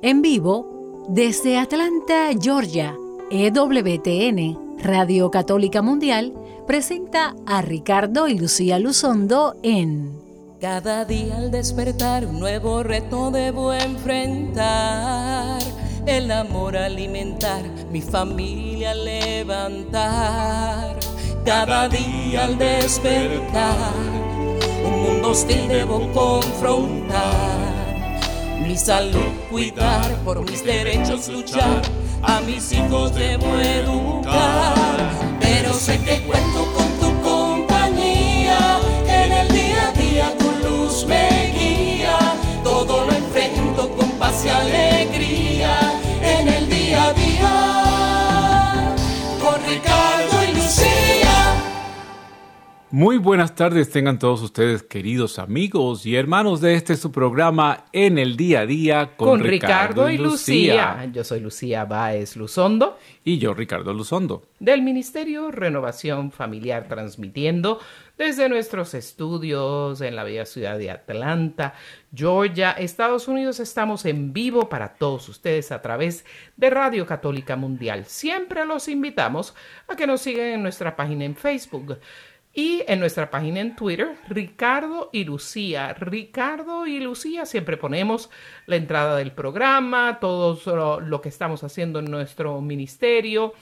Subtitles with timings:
[0.00, 2.96] En vivo, desde Atlanta, Georgia,
[3.32, 6.34] EWTN, Radio Católica Mundial,
[6.68, 10.16] presenta a Ricardo y Lucía Luzondo en
[10.60, 15.58] Cada día al despertar un nuevo reto debo enfrentar.
[16.06, 20.96] El amor alimentar, mi familia levantar.
[21.44, 23.94] Cada día al despertar,
[24.84, 27.67] un mundo hostil debo confrontar
[28.60, 31.82] mi salud cuidar, por mis derechos luchar,
[32.22, 35.10] a mis hijos debo educar.
[35.40, 41.47] Pero sé que cuento con tu compañía, en el día a día tu luz me
[52.90, 58.16] Muy buenas tardes tengan todos ustedes, queridos amigos y hermanos de este su programa En
[58.16, 61.06] el Día a Día con, Ricardo, y Lucía.
[61.12, 62.98] Yo soy Lucía Báez Luzondo.
[63.24, 64.44] Y yo, Ricardo Luzondo.
[64.58, 67.78] Del Ministerio Renovación Familiar, transmitiendo
[68.16, 71.74] desde nuestros estudios en la bella ciudad de Atlanta,
[72.14, 73.60] Georgia, Estados Unidos.
[73.60, 76.24] Estamos en vivo para todos ustedes a través
[76.56, 78.06] de Radio Católica Mundial.
[78.06, 79.54] Siempre los invitamos
[79.88, 81.98] a que nos sigan en nuestra página en Facebook
[82.54, 85.94] y en nuestra página en Twitter, Ricardo y Lucía.
[85.94, 88.30] Ricardo y Lucía siempre ponemos
[88.66, 93.52] la entrada del programa, todo lo, que estamos haciendo en nuestro ministerio.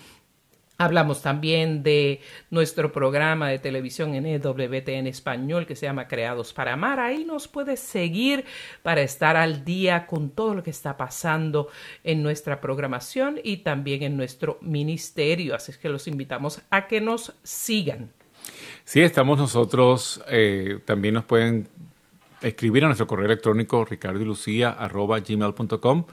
[0.79, 2.21] Hablamos también de
[2.51, 7.01] nuestro programa de televisión en EWT en español que se llama Creados para Amar.
[7.01, 8.45] Ahí nos puedes seguir
[8.83, 11.69] para estar al día con todo lo que está pasando
[12.05, 15.55] en nuestra programación y también en nuestro ministerio.
[15.55, 18.13] Así es que los invitamos a que nos sigan.
[18.85, 21.69] Sí, estamos nosotros, eh, también nos pueden
[22.43, 26.05] escribir a nuestro correo electrónico ricardilucia.gmail.com.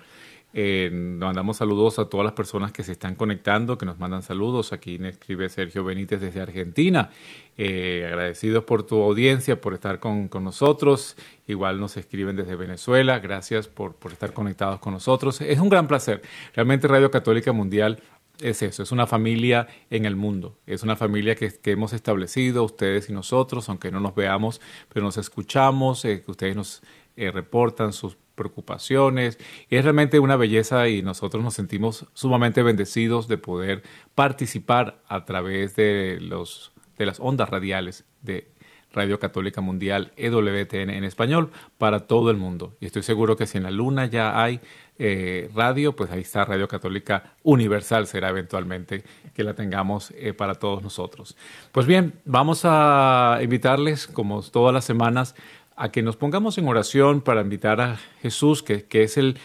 [0.55, 4.71] Eh, mandamos saludos a todas las personas que se están conectando, que nos mandan saludos.
[4.71, 7.09] Aquí me escribe Sergio Benítez desde Argentina.
[7.57, 11.17] Eh, agradecidos por tu audiencia, por estar con, nosotros.
[11.47, 13.17] Igual nos escriben desde Venezuela.
[13.17, 15.41] Gracias por, por estar conectados con nosotros.
[15.41, 16.21] Es un gran placer.
[16.53, 17.99] Realmente Radio Católica Mundial
[18.39, 23.09] es eso, es una familia en el mundo, es una familia que, hemos establecido, ustedes
[23.09, 26.81] y nosotros, aunque no nos veamos, pero nos escuchamos, eh, que ustedes nos
[27.15, 29.37] eh, reportan sus preocupaciones,
[29.69, 33.83] es realmente una belleza y nosotros nos sentimos sumamente bendecidos de poder
[34.15, 38.49] participar a través de, los, de las ondas radiales de
[38.93, 42.75] Radio Católica Mundial EWTN en español para todo el mundo.
[42.79, 44.61] Y estoy seguro que si en la luna ya hay
[44.99, 50.55] eh, radio, pues ahí está Radio Católica Universal, será eventualmente que la tengamos eh, para
[50.55, 51.35] todos nosotros.
[51.71, 55.35] Pues bien, vamos a invitarles, como todas las semanas,
[55.75, 59.37] a que nos pongamos en oración para invitar a Jesús, que, es el,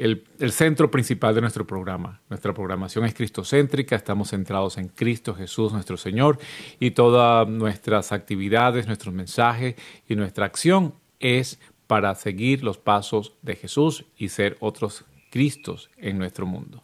[0.00, 2.20] el, centro principal de nuestro programa.
[2.30, 6.38] Nuestra programación es cristocéntrica, estamos centrados en Cristo Jesús, nuestro Señor,
[6.78, 9.76] y todas nuestras actividades, nuestros mensajes
[10.08, 16.18] y nuestra acción es para seguir los pasos de Jesús y ser otros Cristos en
[16.18, 16.82] nuestro mundo.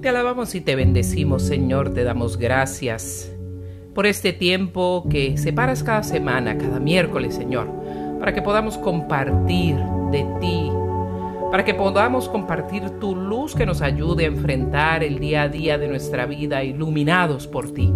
[0.00, 3.30] Te alabamos y te bendecimos, Señor, te damos gracias
[3.94, 7.68] por este tiempo que separas cada semana, cada miércoles, Señor,
[8.18, 9.76] para que podamos compartir
[10.10, 10.70] de ti,
[11.50, 15.78] para que podamos compartir tu luz que nos ayude a enfrentar el día a día
[15.78, 17.92] de nuestra vida iluminados por ti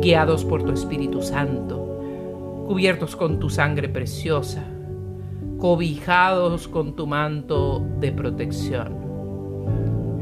[0.00, 4.64] guiados por tu Espíritu Santo, cubiertos con tu sangre preciosa,
[5.58, 9.06] cobijados con tu manto de protección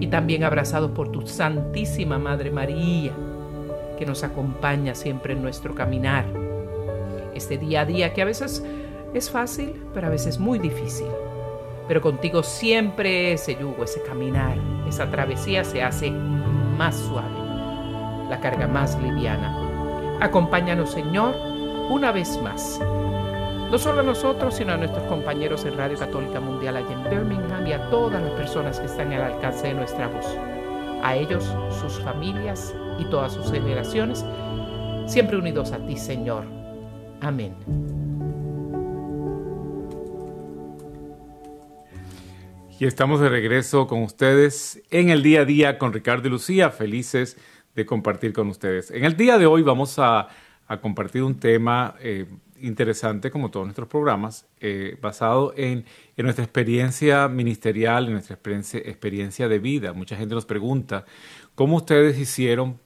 [0.00, 3.12] y también abrazados por tu Santísima Madre María,
[3.96, 6.24] que nos acompaña siempre en nuestro caminar.
[7.34, 8.64] Este día a día que a veces
[9.14, 11.08] es fácil, pero a veces muy difícil.
[11.86, 14.56] Pero contigo siempre ese yugo, ese caminar,
[14.88, 20.18] esa travesía se hace más suave, la carga más liviana.
[20.20, 21.34] Acompáñanos, Señor,
[21.90, 22.80] una vez más.
[23.70, 27.66] No solo a nosotros, sino a nuestros compañeros en Radio Católica Mundial allá en Birmingham
[27.66, 30.26] y a todas las personas que están al alcance de nuestra voz.
[31.02, 31.44] A ellos,
[31.80, 34.24] sus familias y todas sus generaciones,
[35.06, 36.44] siempre unidos a ti, Señor.
[37.20, 37.54] Amén.
[42.78, 46.70] Y estamos de regreso con ustedes en el día a día con Ricardo y Lucía,
[46.70, 47.36] felices
[47.74, 48.90] de compartir con ustedes.
[48.90, 50.28] En el día de hoy vamos a,
[50.80, 52.26] compartir un tema eh,
[52.60, 55.84] interesante, como todos nuestros programas, eh, basado en,
[56.16, 59.92] nuestra experiencia ministerial, en nuestra experiencia, experiencia de vida.
[59.92, 61.04] Mucha gente nos pregunta,
[61.54, 62.80] ¿cómo ustedes hicieron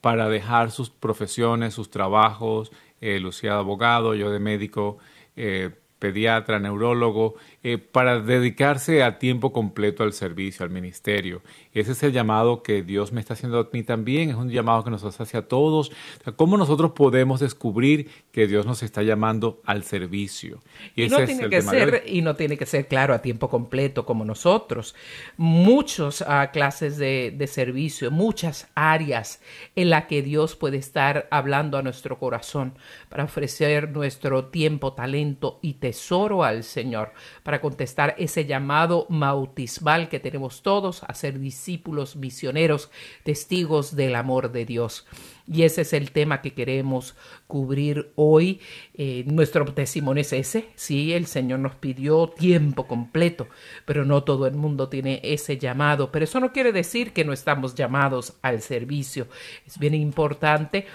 [0.00, 2.70] para dejar sus profesiones, sus trabajos,
[3.00, 4.98] eh, Lucía de abogado, yo de médico,
[5.36, 7.34] eh, pediatra, neurólogo,
[7.68, 11.42] eh, para dedicarse a tiempo completo al servicio, al ministerio.
[11.72, 14.84] Ese es el llamado que Dios me está haciendo a mí también, es un llamado
[14.84, 15.90] que nos hace a todos.
[16.36, 20.62] ¿Cómo nosotros podemos descubrir que Dios nos está llamando al servicio?
[20.94, 24.24] Y, no tiene que ser, y no tiene que ser, claro, a tiempo completo como
[24.24, 24.94] nosotros.
[25.36, 29.40] Muchas uh, clases de, de servicio, muchas áreas
[29.74, 32.74] en las que Dios puede estar hablando a nuestro corazón
[33.08, 40.20] para ofrecer nuestro tiempo, talento y tesoro al Señor, para contestar ese llamado bautismal que
[40.20, 42.90] tenemos todos a ser discípulos misioneros,
[43.22, 45.06] testigos del amor de Dios.
[45.48, 47.14] Y ese es el tema que queremos
[47.46, 48.60] cubrir hoy.
[48.94, 50.70] Eh, nuestro testimonio es ese.
[50.74, 53.46] Sí, el Señor nos pidió tiempo completo,
[53.84, 56.10] pero no todo el mundo tiene ese llamado.
[56.10, 59.28] Pero eso no quiere decir que no estamos llamados al servicio.
[59.66, 60.86] Es bien importante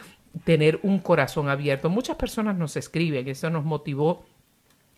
[0.43, 1.89] tener un corazón abierto.
[1.89, 4.25] Muchas personas nos escriben, eso nos motivó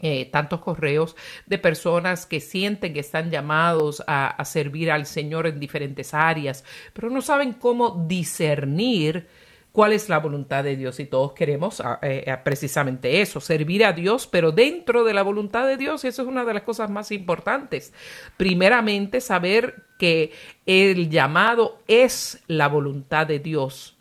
[0.06, 1.16] eh, tantos correos
[1.46, 7.10] de personas que sienten que están llamados a, servir al Señor en diferentes áreas, pero
[7.10, 9.30] no saben cómo discernir
[9.72, 13.86] cuál es la voluntad de Dios y todos queremos ah, eh, eh, precisamente eso, servir
[13.86, 16.64] a Dios, pero dentro de la voluntad de Dios, y eso es una de las
[16.64, 17.94] cosas más importantes.
[18.36, 20.34] Primeramente, saber que
[20.66, 23.98] el llamado es la voluntad de Dios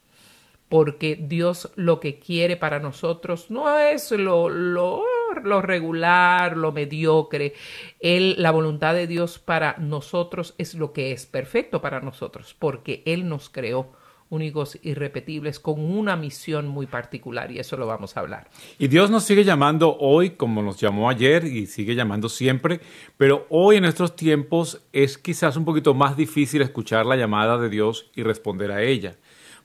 [0.72, 5.02] porque Dios lo que quiere para nosotros no es lo, lo,
[5.44, 7.54] lo regular, lo mediocre.
[8.00, 13.02] Él, la voluntad de Dios para nosotros es lo que es perfecto para nosotros, porque
[13.06, 13.92] Él nos creó
[14.32, 18.48] únicos, irrepetibles, con una misión muy particular y eso lo vamos a hablar.
[18.78, 22.80] Y Dios nos sigue llamando hoy como nos llamó ayer y sigue llamando siempre,
[23.18, 27.68] pero hoy en estos tiempos es quizás un poquito más difícil escuchar la llamada de
[27.68, 29.16] Dios y responder a ella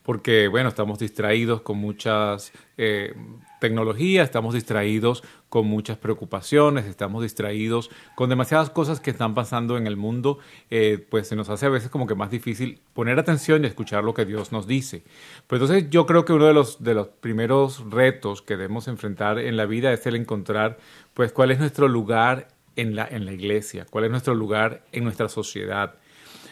[0.07, 3.13] porque, bueno, estamos distraídos con muchas eh,
[3.59, 9.85] tecnologías, estamos distraídos con muchas preocupaciones, estamos distraídos con demasiadas cosas que están pasando en
[9.85, 10.39] el mundo,
[10.69, 14.05] eh, pues se nos hace a veces como que más difícil poner atención y escuchar
[14.05, 15.03] lo que Dios nos dice.
[15.45, 19.39] Pues entonces yo creo que uno de los, de los primeros retos que debemos enfrentar
[19.39, 20.77] en la vida es el encontrar,
[21.15, 25.03] pues, cuál es nuestro lugar en la, en la iglesia, cuál es nuestro lugar en
[25.03, 25.95] nuestra sociedad.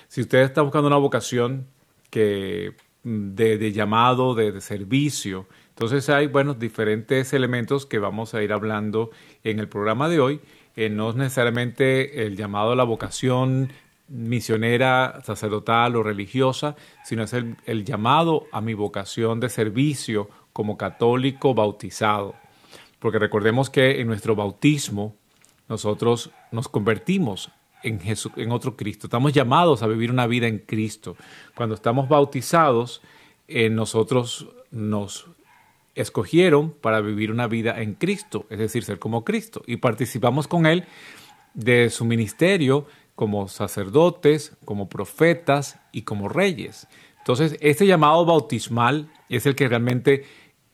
[0.09, 1.67] Si usted está buscando una vocación
[2.09, 2.75] que
[3.05, 5.47] de, llamado, de, servicio.
[5.69, 9.11] Entonces hay, bueno, diferentes elementos que vamos a ir hablando
[9.43, 10.41] en el programa de hoy.
[10.75, 13.71] Eh, no es necesariamente el llamado a la vocación
[14.07, 20.75] misionera, sacerdotal o religiosa, sino es el, el llamado a mi vocación de servicio como
[20.75, 22.33] católico bautizado.
[22.99, 25.15] Porque recordemos que en nuestro bautismo
[25.69, 27.51] nosotros nos convertimos
[27.85, 29.07] en, otro Cristo.
[29.07, 31.15] Estamos llamados a vivir una vida en Cristo.
[31.55, 33.01] Cuando estamos bautizados,
[33.47, 35.27] eh, nosotros nos
[35.93, 39.61] escogieron para vivir una vida en Cristo, es decir, ser como Cristo.
[39.65, 40.85] Y participamos con Él
[41.53, 42.85] de su ministerio
[43.15, 46.87] como sacerdotes, como profetas y como reyes.
[47.19, 50.25] Entonces, este llamado bautismal es el que realmente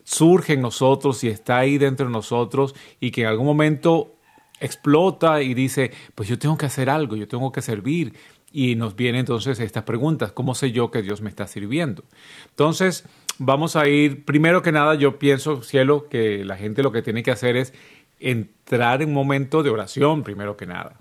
[0.03, 4.15] surge en nosotros y está ahí dentro de nosotros y que en algún momento
[4.61, 8.13] explota y dice, pues yo tengo que hacer algo, yo tengo que servir.
[8.53, 12.03] Y nos vienen entonces estas preguntas, ¿cómo sé yo que Dios me está sirviendo?
[12.49, 13.05] Entonces,
[13.37, 17.23] vamos a ir, primero que nada, yo pienso, cielo, que la gente lo que tiene
[17.23, 17.73] que hacer es
[18.19, 20.99] entrar en un momento de oración, primero que nada.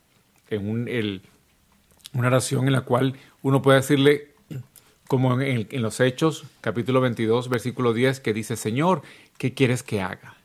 [0.49, 1.23] En un, el,
[2.13, 4.29] una oración en la cual uno puede decirle,
[5.09, 9.03] como en, en los Hechos, capítulo 22, versículo 10, que dice, Señor,
[9.39, 10.37] ¿qué quieres que haga?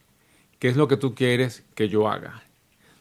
[0.57, 2.45] ¿Qué es lo que tú quieres que yo haga?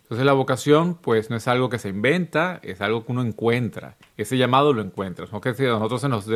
[0.05, 3.97] Entonces la vocación pues no es algo que se inventa, es algo que uno encuentra.
[4.19, 5.33] Ese llamado lo encuentras.
[5.33, 6.27] No que a nosotros se nos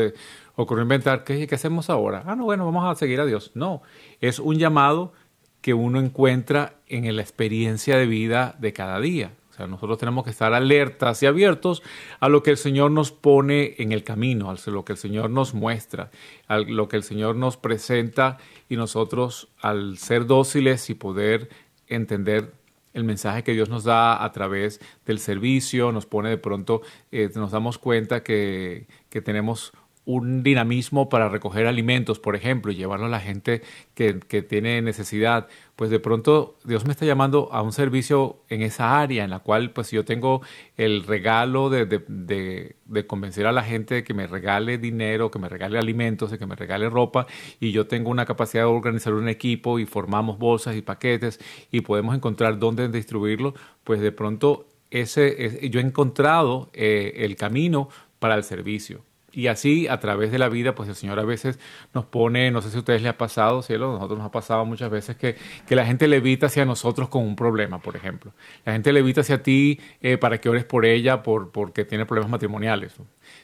[0.57, 2.25] ocurrió inventar, ¿qué, ¿qué hacemos ahora?
[2.27, 3.51] Ah, no, bueno, vamos a seguir a Dios.
[3.55, 3.83] No,
[4.23, 5.13] es un llamado
[5.61, 9.33] que uno encuentra en la experiencia de vida de cada día.
[9.51, 11.83] O sea, nosotros tenemos que estar alertas y abiertos
[12.21, 15.29] a lo que el Señor nos pone en el camino, a lo que el Señor
[15.29, 16.11] nos muestra,
[16.47, 18.39] a lo que el Señor nos presenta
[18.71, 21.51] y nosotros al ser dóciles y poder
[21.87, 22.58] entender
[22.99, 27.31] el mensaje que Dios nos da a través del servicio, nos pone de pronto, eh,
[27.35, 29.73] nos damos cuenta que, que tenemos
[30.09, 33.61] un dinamismo para recoger alimentos, por ejemplo, y llevarlo a la gente
[33.95, 34.15] que,
[34.49, 39.23] tiene necesidad, pues de pronto Dios me está llamando a un servicio en esa área
[39.25, 40.41] en la cual pues yo tengo
[40.79, 42.75] el regalo de,
[43.07, 46.47] convencer a la gente de que me regale dinero, que me regale alimentos, de que
[46.47, 47.27] me regale ropa,
[47.61, 51.39] y yo tengo una capacidad de organizar un equipo y formamos bolsas y paquetes
[51.71, 53.53] y podemos encontrar dónde distribuirlo,
[53.85, 59.87] pues de pronto ese, yo he encontrado eh, el camino para el servicio Y así,
[59.89, 61.59] a través de la vida, pues el Señor a veces
[61.93, 64.31] nos pone, no sé si a ustedes les ha pasado, cielo, a nosotros nos ha
[64.31, 68.33] pasado muchas veces que, que la gente levita hacia nosotros con un problema, por ejemplo.
[68.65, 72.31] La gente levita hacia ti eh, para que ores por ella por, porque tiene problemas
[72.31, 72.95] matrimoniales.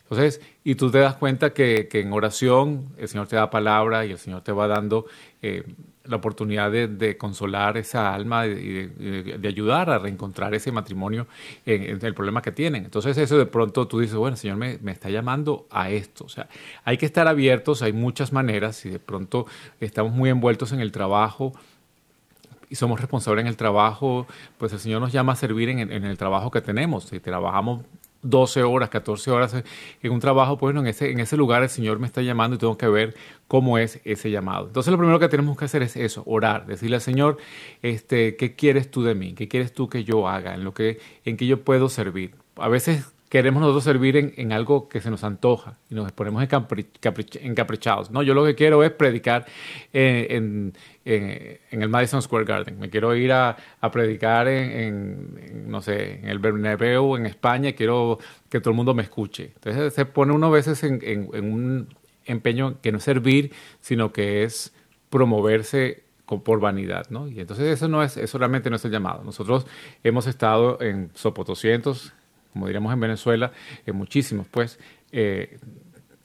[0.03, 4.07] Entonces, y tú te das cuenta que, que, en oración el Señor te da palabra
[4.07, 5.07] y el Señor te va dando
[5.43, 5.65] eh,
[6.05, 11.27] la oportunidad de, consolar esa alma y de, ayudar a reencontrar ese matrimonio
[11.65, 12.85] en, el problema que tienen.
[12.85, 16.25] Entonces eso de pronto tú dices, bueno, el Señor me, me, está llamando a esto.
[16.25, 16.49] O sea,
[16.85, 19.47] hay que estar abiertos, hay muchas maneras y de pronto
[19.81, 21.53] estamos muy envueltos en el trabajo
[22.69, 24.27] y somos responsables en el trabajo,
[24.59, 27.05] pues el Señor nos llama a servir en, en el trabajo que tenemos.
[27.05, 27.83] Si trabajamos
[28.25, 29.55] 12 horas, 14 horas
[30.03, 32.57] en un trabajo, pues bueno, en ese, en ese lugar el Señor me está llamando
[32.57, 33.15] y tengo que ver
[33.47, 34.67] cómo es ese llamado.
[34.67, 37.39] Entonces lo primero que tenemos que hacer es eso, orar, decirle al Señor,
[37.83, 39.35] este, ¿qué quieres tú de mí?
[39.35, 40.55] ¿Qué quieres tú que yo haga?
[40.55, 42.35] En lo que, en que yo puedo servir.
[42.57, 48.13] A veces queremos nosotros servir en, algo que se nos antoja y nos ponemos encaprichados.
[48.13, 49.45] No, yo lo que quiero es predicar
[49.93, 50.73] en,
[51.05, 52.79] el Madison Square Garden.
[52.79, 53.57] Me quiero ir a,
[53.91, 59.03] predicar en, no sé, en el Bernabéu, en España, quiero que todo el mundo me
[59.03, 59.51] escuche.
[59.57, 61.89] Entonces se pone uno a veces en, un
[62.27, 63.51] empeño que no es servir,
[63.81, 64.73] sino que es
[65.11, 67.27] promoverse por vanidad, ¿no?
[67.27, 69.25] Y entonces eso no es, eso realmente no es el llamado.
[69.25, 69.67] Nosotros
[70.05, 72.15] hemos estado en Sopo 200,
[72.55, 73.53] como diríamos en Venezuela,
[73.85, 74.79] en muchísimos, pues,
[75.13, 75.59] eh,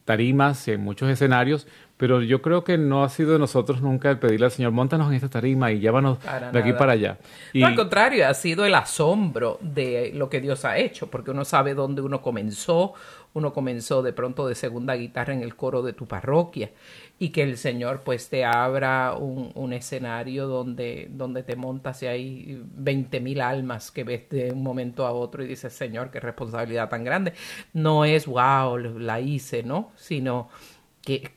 [0.06, 1.68] tarimas, en muchos escenarios,
[1.98, 5.10] pero yo creo que no ha sido de nosotros nunca el pedirle al Señor, montanos
[5.10, 6.20] en esta tarima y llévanos
[6.54, 7.18] de aquí para allá.
[7.52, 7.62] Y...
[7.64, 11.74] al contrario, ha sido el asombro de lo que Dios ha hecho, porque uno sabe
[11.74, 12.94] dónde uno comenzó,
[13.34, 16.72] uno comenzó de pronto de segunda guitarra en el coro de tu parroquia
[17.20, 22.08] y que el Señor pues te abra un, un escenario donde, donde te montas y
[22.08, 26.22] hay 20 mil almas que ves de un momento a otro y dices, Señor, qué
[26.22, 27.34] responsabilidad tan grande.
[27.74, 29.92] No es, wow, la hice, ¿no?
[29.98, 30.50] Sino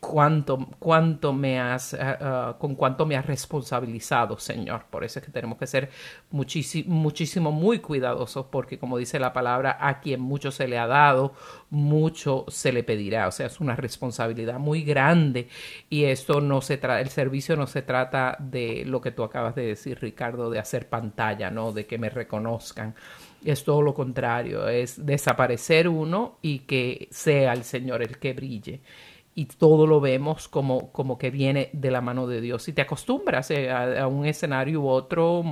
[0.00, 4.84] cuánto, cuánto me has, uh, con cuánto me has responsabilizado, Señor.
[4.90, 5.90] Por eso es que tenemos que ser
[6.30, 10.86] muchísimo, muchísimo, muy cuidadosos, porque como dice la palabra, a quien mucho se le ha
[10.86, 11.34] dado,
[11.70, 13.28] mucho se le pedirá.
[13.28, 15.48] O sea, es una responsabilidad muy grande
[15.88, 19.54] y esto no se trata, el servicio no se trata de lo que tú acabas
[19.54, 21.72] de decir, Ricardo, de hacer pantalla, ¿no?
[21.72, 22.94] De que me reconozcan
[23.44, 28.80] es todo lo contrario, es desaparecer uno y que sea el Señor el que brille
[29.34, 32.64] y todo lo vemos como, como que viene de la mano de Dios.
[32.64, 35.42] Si te acostumbras eh, a, un escenario u otro,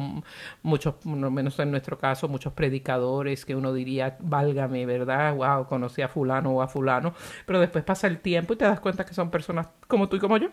[0.63, 5.35] muchos, menos en nuestro caso, muchos predicadores que uno diría, válgame, ¿verdad?
[5.35, 7.15] Wow, conocí a fulano o a fulano,
[7.47, 10.21] pero después pasa el tiempo y te das cuenta que son personas como tú y
[10.21, 10.49] como yo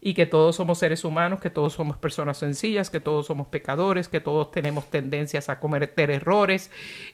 [0.00, 4.08] y que todos somos seres humanos, que todos somos personas sencillas, que todos somos pecadores,
[4.08, 6.70] que todos tenemos tendencias a cometer errores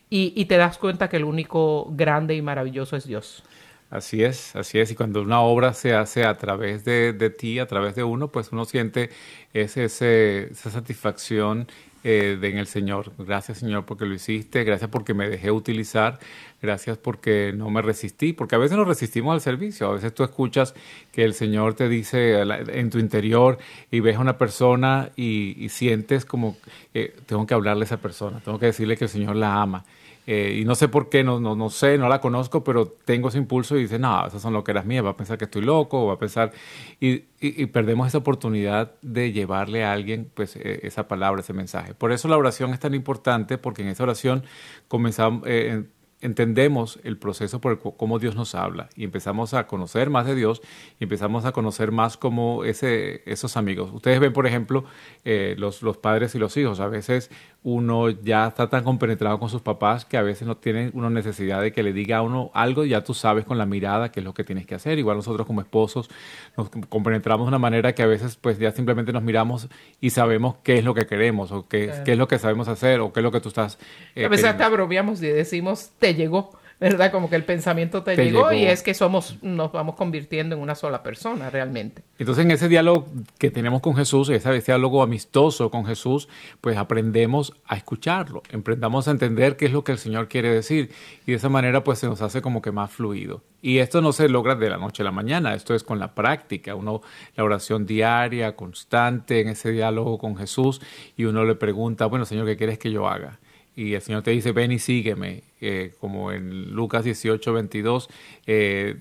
[0.09, 3.45] y, y te das cuenta que el único grande y maravilloso es Dios.
[3.90, 4.90] Así es, así es.
[4.90, 8.28] Y cuando una obra se hace a través de, de ti, a través de uno,
[8.28, 9.11] pues uno siente
[9.54, 11.68] ese, esa satisfacción
[12.04, 13.12] eh, de, en el Señor.
[13.18, 14.62] Gracias, Señor, porque lo hiciste.
[14.64, 16.18] Gracias porque me dejé utilizar.
[16.61, 18.35] Gracias porque no me resistí.
[18.35, 19.88] Porque a veces nos resistimos al servicio.
[19.88, 20.75] A veces tú escuchas
[21.11, 23.59] que el Señor te dice en tu interior
[23.90, 26.57] y ves a una persona y, sientes como,
[26.95, 28.40] eh, tengo que hablarle a esa persona.
[28.45, 29.85] Tengo que decirle que el Señor la ama
[30.31, 33.31] eh, y no sé por qué, no, no, no sé, no la conozco, pero tengo
[33.31, 36.05] ese impulso y dice, no, esas son loqueras mías, va a pensar que estoy loco,
[36.05, 36.53] va a pensar...
[37.01, 41.95] Y, y, perdemos esa oportunidad de llevarle a alguien pues e, esa palabra, ese mensaje.
[41.95, 44.45] Por eso la oración es tan importante, porque en esa oración
[44.87, 45.45] comenzamos...
[45.47, 45.85] Eh,
[46.21, 50.35] entendemos el proceso por el, cómo Dios nos habla y empezamos a conocer más de
[50.35, 50.61] Dios
[50.99, 53.91] y empezamos a conocer más como ese, esos amigos.
[53.93, 54.85] Ustedes ven, por ejemplo,
[55.25, 56.81] eh, los, los padres y los hijos.
[56.81, 57.31] A veces
[57.63, 61.61] uno ya está tan compenetrado con sus papás que a veces no tiene una necesidad
[61.61, 64.25] de que le diga a uno algo, ya tú sabes con la mirada qué es
[64.25, 64.99] lo que tienes que hacer.
[64.99, 66.09] Igual nosotros como esposos
[66.57, 69.69] nos compenetramos de una manera que a veces pues ya simplemente nos miramos
[70.01, 73.01] y sabemos qué es lo que queremos o qué, qué es lo que sabemos hacer
[73.01, 73.79] o qué es lo que tú estás...
[74.15, 76.59] Eh, a veces hasta bromeamos y decimos, te llegó.
[76.81, 77.11] ¿verdad?
[77.11, 80.77] Como que el pensamiento te, llegó, y es que somos, nos vamos convirtiendo en una
[80.77, 82.03] sola persona realmente.
[82.19, 86.29] Entonces en ese diálogo que tenemos con Jesús, ese diálogo amistoso con Jesús,
[86.61, 90.91] pues aprendemos a escucharlo, aprendamos a entender qué es lo que el Señor quiere decir
[91.27, 93.43] y de esa manera pues se nos hace como que más fluido.
[93.61, 96.15] Y esto no se logra de la noche a la mañana, esto es con la
[96.15, 97.03] práctica, uno
[97.35, 100.81] la oración diaria, constante en ese diálogo con Jesús
[101.17, 103.41] y uno le pregunta, bueno Señor, ¿qué quieres que yo haga?
[103.79, 108.11] Y el Señor te dice, ven y sígueme, eh, como en Lucas 18, 22,
[108.47, 108.97] eh,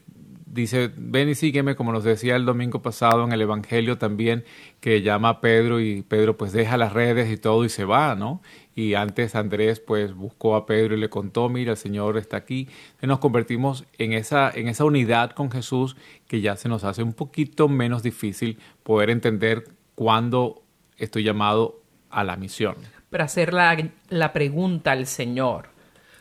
[0.46, 4.46] dice, ven y sígueme, como nos decía el domingo pasado en el Evangelio también,
[4.80, 8.14] que llama a Pedro y Pedro pues deja las redes y todo y se va,
[8.14, 8.44] ¿no?
[8.76, 12.70] Y antes Andrés pues buscó a Pedro y le contó, mira, el Señor está aquí.
[13.02, 17.02] Y nos convertimos en esa, en esa unidad con Jesús que ya se nos hace
[17.02, 20.62] un poquito menos difícil poder entender cuándo
[20.98, 21.82] estoy llamado
[22.12, 22.76] a la misión.
[23.10, 25.70] Para hacer la, la pregunta al Señor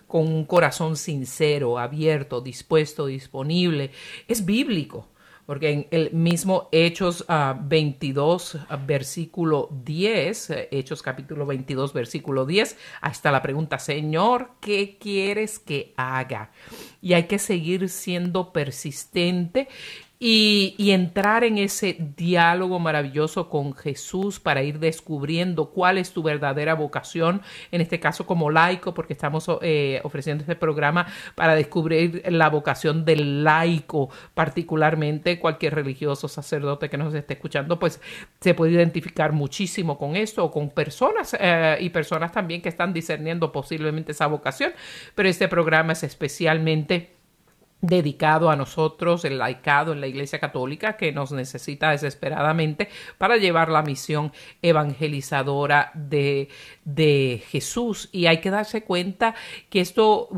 [0.06, 3.90] con un corazón sincero, abierto, dispuesto, disponible,
[4.28, 5.08] es bíblico.
[5.46, 12.46] Porque en el mismo Hechos 22, ah, ah, versículo 10, eh, Hechos capítulo 22, versículo
[12.46, 16.50] 10, hasta la pregunta, Señor, ¿qué quieres que haga?
[17.00, 19.68] Y hay que seguir siendo persistente
[20.18, 26.74] y, entrar en ese diálogo maravilloso con Jesús para ir descubriendo cuál es tu verdadera
[26.74, 32.48] vocación, en este caso como laico, porque estamos eh, ofreciendo este programa para descubrir la
[32.48, 38.00] vocación del laico, particularmente cualquier religioso, sacerdote que nos esté escuchando, pues
[38.40, 42.92] se puede identificar muchísimo con esto o con personas eh, y personas también que están
[42.92, 44.72] discerniendo posiblemente esa vocación,
[45.14, 47.15] pero este programa es especialmente
[47.80, 53.68] dedicado a nosotros, el laicado en la Iglesia Católica, que nos necesita desesperadamente para llevar
[53.68, 56.48] la misión evangelizadora de,
[56.86, 58.08] de Jesús.
[58.12, 59.34] Y hay que darse cuenta
[59.68, 60.30] que esto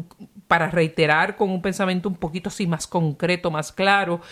[0.48, 4.22] para reiterar con un pensamiento un poquito así más concreto, más claro,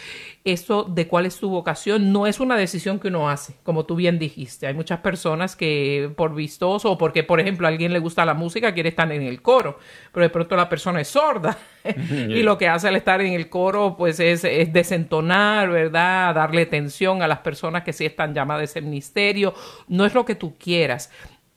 [0.44, 3.96] eso de cuál es tu vocación no es una decisión que uno hace, como tú
[3.96, 4.66] bien dijiste.
[4.66, 8.32] Hay muchas personas que por vistoso o porque, por ejemplo, a alguien le gusta la
[8.32, 9.78] música, quiere estar en el coro,
[10.10, 11.58] pero de pronto la persona es sorda
[12.08, 16.34] y lo que hace al estar en el coro pues es, es desentonar, ¿verdad?
[16.34, 19.52] Darle atención a las personas que sí están llamadas a ese ministerio.
[19.86, 21.10] No es lo que tú quieras,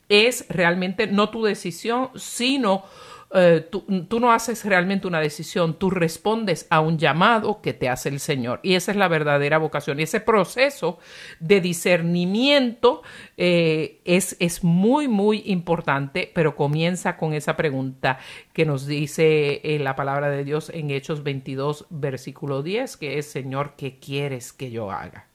[0.09, 2.83] es realmente no tu decisión, sino
[3.31, 3.85] eh, tú,
[4.19, 8.59] no haces realmente una decisión, tú respondes a un llamado que te hace el Señor.
[8.63, 9.99] Y esa es la verdadera vocación.
[9.99, 10.97] Y ese proceso
[11.39, 13.03] de discernimiento
[13.37, 18.17] eh, es, es muy, muy importante, pero comienza con esa pregunta
[18.53, 23.27] que nos dice eh, la palabra de Dios en Hechos 22, versículo 10, que es,
[23.27, 25.27] Señor, ¿qué quieres que yo haga?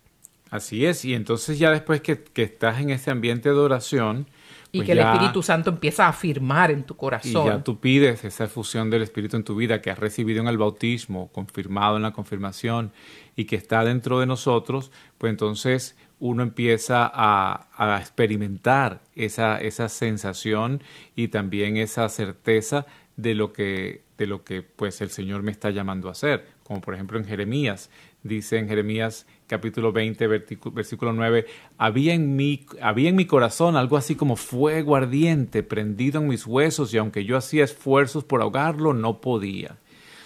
[0.51, 4.27] Así es, y entonces ya después que, que estás en ese ambiente de oración,
[4.75, 7.47] y pues que el Espíritu Santo empieza a afirmar en tu corazón.
[7.47, 10.49] Y ya tú pides esa fusión del Espíritu en tu vida que has recibido en
[10.49, 12.93] el bautismo, confirmado en la confirmación
[13.37, 19.89] y que está dentro de nosotros, pues entonces uno empieza a, a experimentar esa, esa
[19.89, 20.83] sensación
[21.15, 22.85] y también esa certeza
[23.17, 26.49] de lo que, de lo que pues el Señor me está llamando a hacer.
[26.65, 27.91] Como por ejemplo en Jeremías,
[28.25, 31.47] dice en Jeremías capítulo 20, versículo 9,
[31.79, 32.39] había en,
[32.81, 37.25] había en mi corazón algo así como fuego ardiente prendido en mis huesos y aunque
[37.25, 39.77] yo hacía esfuerzos por ahogarlo, no podía.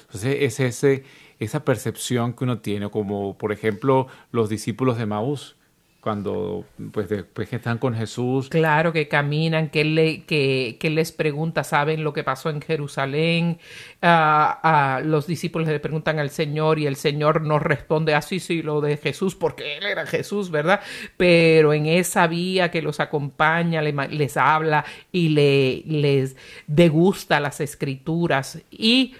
[0.02, 1.04] Entonces es ese,
[1.38, 5.57] esa percepción que uno tiene, como por ejemplo los discípulos de Maús
[6.00, 8.48] cuando pues después que están con Jesús.
[8.48, 13.58] Claro, que caminan, que, le, que, que les pregunta, ¿saben lo que pasó en Jerusalén?
[14.00, 18.62] a los discípulos le preguntan al Señor y el Señor nos responde así, ah, sí,
[18.62, 20.80] lo de Jesús, porque Él era Jesús, ¿verdad?
[21.16, 26.36] Pero en esa vía que los acompaña, les habla y le, les
[26.68, 29.14] degusta las escrituras y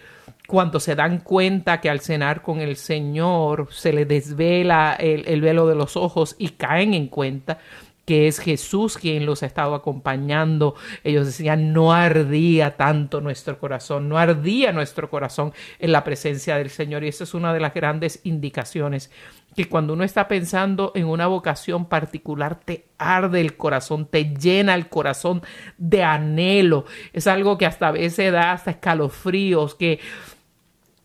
[0.48, 5.66] cuando se dan cuenta que al cenar con el Señor se le desvela el, velo
[5.66, 7.58] de los ojos y caen en cuenta
[8.06, 10.74] que es Jesús quien los ha estado acompañando.
[11.04, 16.70] Ellos decían, no ardía tanto nuestro corazón, no ardía nuestro corazón en la presencia del
[16.70, 17.04] Señor.
[17.04, 19.10] Y esa es una de las grandes indicaciones,
[19.54, 24.74] que cuando uno está pensando en una vocación particular, te arde el corazón, te llena
[24.74, 25.42] el corazón
[25.76, 26.86] de anhelo.
[27.12, 30.00] Es algo que hasta a veces da hasta escalofríos, que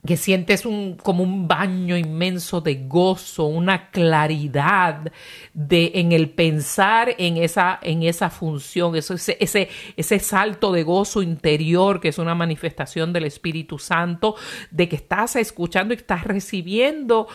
[0.06, 5.14] que sientes un, como un baño inmenso de gozo, una claridad
[5.54, 11.22] de, en el pensar en esa, en esa función, ese, ese, ese salto de gozo
[11.22, 14.36] interior que es una manifestación del Espíritu Santo,
[14.72, 17.28] de que estás escuchando y estás recibiendo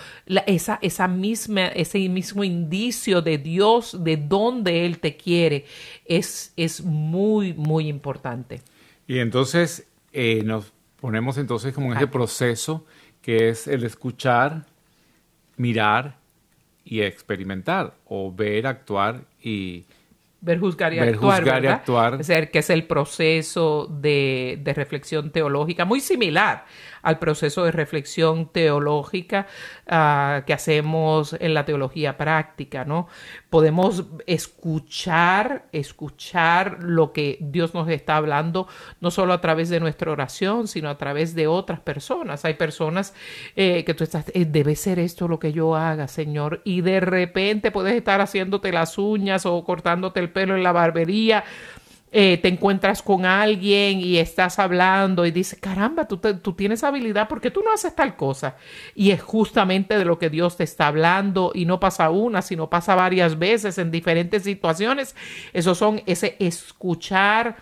[0.46, 5.64] esa, esa misma, ese mismo indicio de Dios, de dónde Él te quiere,
[6.04, 8.61] es, es muy, muy importante.
[9.07, 12.84] Y entonces eh, nos ponemos entonces como en ese proceso
[13.22, 14.64] que es el escuchar,
[15.56, 16.16] mirar
[16.84, 19.84] y experimentar, o ver, actuar y...
[20.40, 21.40] Ver, juzgar y actuar.
[21.40, 22.20] Juzgar y actuar.
[22.20, 26.64] Es decir, que es el proceso de, de reflexión teológica, muy similar
[27.02, 29.46] al proceso de reflexión teológica
[29.87, 33.08] ah, que hacemos en la teología práctica, ¿no?
[33.50, 38.68] Podemos escuchar, escuchar lo que Dios nos está hablando,
[39.00, 42.44] no solo a través de nuestra oración, sino a través de otras personas.
[42.44, 43.14] Hay personas
[43.56, 47.00] eh, que tú estás, eh, debe ser esto lo que yo haga, Señor, y de
[47.00, 51.44] repente puedes estar haciéndote las uñas o cortándote el pelo en la barbería
[52.11, 57.29] eh, te encuentras con alguien y estás hablando y dices, caramba, tú, tú tienes habilidad
[57.29, 58.57] porque tú no haces tal cosa.
[58.94, 62.71] Y es justamente de lo que Dios te está hablando y no pasa una, sino
[62.71, 65.14] pasa varias veces en diferentes situaciones.
[65.53, 67.57] Esos son ese escuchar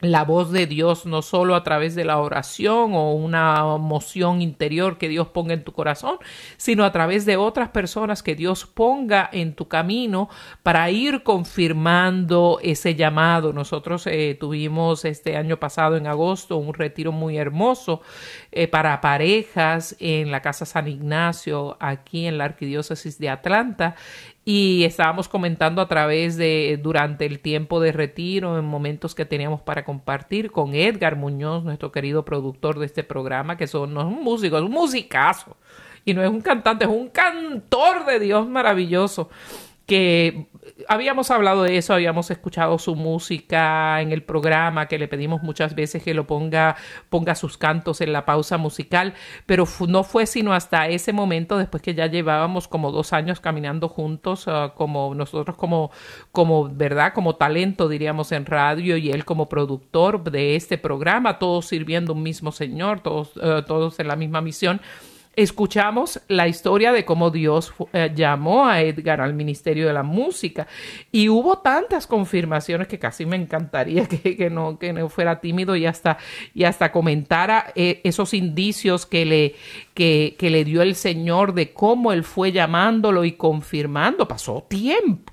[0.00, 4.98] la voz de Dios no solo a través de la oración o una moción interior
[4.98, 6.18] que Dios ponga en tu corazón,
[6.56, 10.28] sino a través de otras personas que Dios ponga en tu camino
[10.62, 13.52] para ir confirmando ese llamado.
[13.52, 18.00] Nosotros eh, tuvimos este año pasado en agosto un retiro muy hermoso
[18.52, 23.96] eh, para parejas en la Casa San Ignacio aquí en la Arquidiócesis de Atlanta
[24.44, 29.60] y estábamos comentando a través de durante el tiempo de retiro, en momentos que teníamos
[29.60, 34.06] para compartir con Edgar Muñoz, nuestro querido productor de este programa, que son, no es
[34.06, 35.56] un músico, es un musicazo.
[36.02, 39.28] Y no es un cantante, es un cantor de Dios maravilloso
[39.90, 40.46] que
[40.86, 45.74] habíamos hablado de eso, habíamos escuchado su música en el programa, que le pedimos muchas
[45.74, 46.76] veces que lo ponga,
[47.08, 49.14] ponga sus cantos en la pausa musical,
[49.46, 53.88] pero no fue sino hasta ese momento, después que ya llevábamos como dos años caminando
[53.88, 55.90] juntos, ah, como nosotros como,
[56.30, 57.12] como, ¿verdad?
[57.12, 62.22] Como talento, diríamos, en radio y él como productor de este programa, todos sirviendo un
[62.22, 64.80] mismo Señor, todos, ah, todos en la misma misión
[65.36, 70.66] escuchamos la historia de cómo Dios eh, llamó a Edgar al Ministerio de la Música
[71.12, 75.86] y hubo tantas confirmaciones que casi me encantaría que, no, que no fuera tímido y
[75.86, 76.18] hasta,
[76.54, 79.54] y hasta comentara eh, esos indicios que le,
[79.94, 84.26] que, que le dio el Señor de cómo Él fue llamándolo y confirmando.
[84.26, 85.32] Pasó tiempo.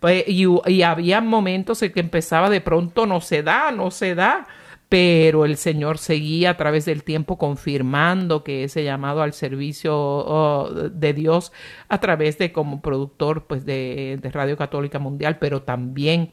[0.00, 4.14] Pues, y, y había momentos en que empezaba de pronto no se da, no se
[4.14, 4.46] da
[4.88, 10.70] pero el Señor seguía a través del tiempo confirmando que ese llamado al servicio oh,
[10.72, 11.52] de Dios
[11.88, 16.32] a través de como productor pues de, Radio Católica Mundial, pero también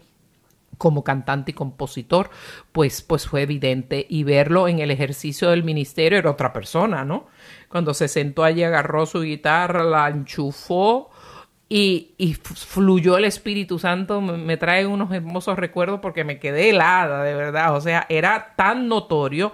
[0.78, 2.30] como cantante y compositor,
[2.74, 7.28] pues, pues fue evidente y verlo en el ejercicio del ministerio era otra persona, ¿no?
[7.70, 11.12] Cuando se sentó allí, agarró su guitarra, la enchufó,
[11.68, 17.24] y, y, fluyó el Espíritu Santo, me, trae unos hermosos recuerdos porque me quedé helada,
[17.24, 17.76] de verdad.
[17.76, 19.52] O sea, era tan notorio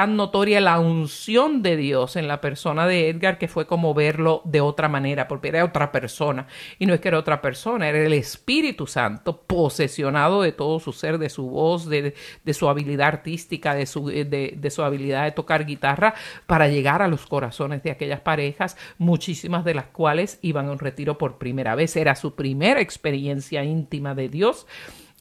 [0.00, 4.40] tan notoria la unción de Dios en la persona de Edgar que fue como verlo
[4.46, 6.46] de otra manera, porque era otra persona.
[6.78, 10.94] Y no es que era otra persona, era el Espíritu Santo posesionado de todo su
[10.94, 12.14] ser, de su voz, de,
[12.54, 16.14] su habilidad artística, de su, de, de su habilidad de tocar guitarra,
[16.46, 20.78] para llegar a los corazones de aquellas parejas, muchísimas de las cuales iban a un
[20.78, 21.94] retiro por primera vez.
[21.94, 24.66] Era su primera experiencia íntima de Dios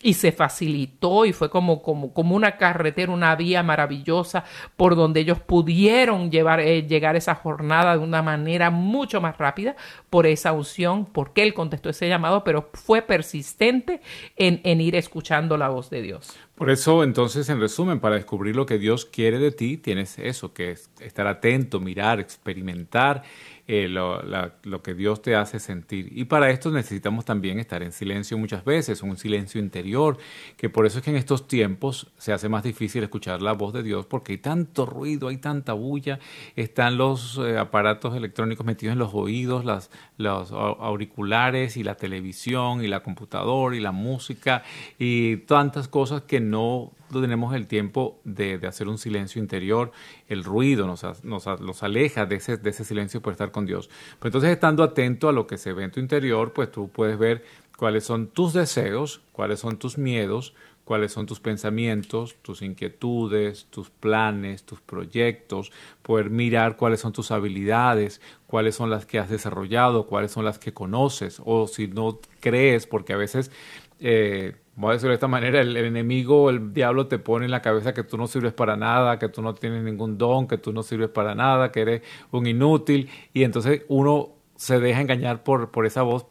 [0.01, 4.45] y se facilitó y fue como, como, como una carretera, una vía maravillosa
[4.77, 9.75] por donde ellos pudieron llevar, eh, llegar esa jornada de una manera mucho más rápida
[10.09, 14.01] por esa unción, porque él contestó ese llamado, pero fue persistente
[14.38, 16.38] en, en ir escuchando la voz de Dios.
[16.55, 20.53] Por eso, entonces, en resumen, para descubrir lo que Dios quiere de ti, tienes eso,
[20.53, 23.23] que es estar atento, mirar, experimentar
[23.71, 24.23] eh, lo,
[24.63, 26.10] lo, que Dios te hace sentir.
[26.12, 30.17] Y para esto necesitamos también estar en silencio muchas veces, un silencio interior,
[30.58, 33.71] que por eso es que en estos tiempos se hace más difícil escuchar la voz
[33.73, 36.17] de Dios, porque hay tanto ruido, hay tanta bulla,
[36.55, 42.84] están los eh, aparatos electrónicos metidos en los oídos, las, los auriculares y la televisión
[42.84, 44.63] y la computadora y la música
[44.97, 49.91] y tantas cosas que no tenemos el tiempo de, hacer un silencio interior,
[50.27, 53.89] el ruido nos, aleja de ese, silencio por estar con Dios.
[54.19, 57.17] Pues entonces, estando atento a lo que se ve en tu interior, pues tú puedes
[57.17, 57.43] ver
[57.77, 60.53] cuáles son tus deseos, cuáles son tus miedos,
[60.89, 67.29] cuáles son tus pensamientos, tus inquietudes, tus planes, tus proyectos, poder mirar cuáles son tus
[67.29, 72.19] habilidades, cuáles son las que has desarrollado, cuáles son las que conoces, o si no
[72.39, 73.51] crees, porque a veces
[73.99, 77.61] eh, voy a decirlo de esta manera, el, enemigo, el diablo te pone en la
[77.61, 80.71] cabeza que tú no sirves para nada, que tú no tienes ningún don, que tú
[80.71, 85.69] no sirves para nada, que eres un inútil, y entonces uno se deja engañar por,
[85.71, 86.27] por esa voz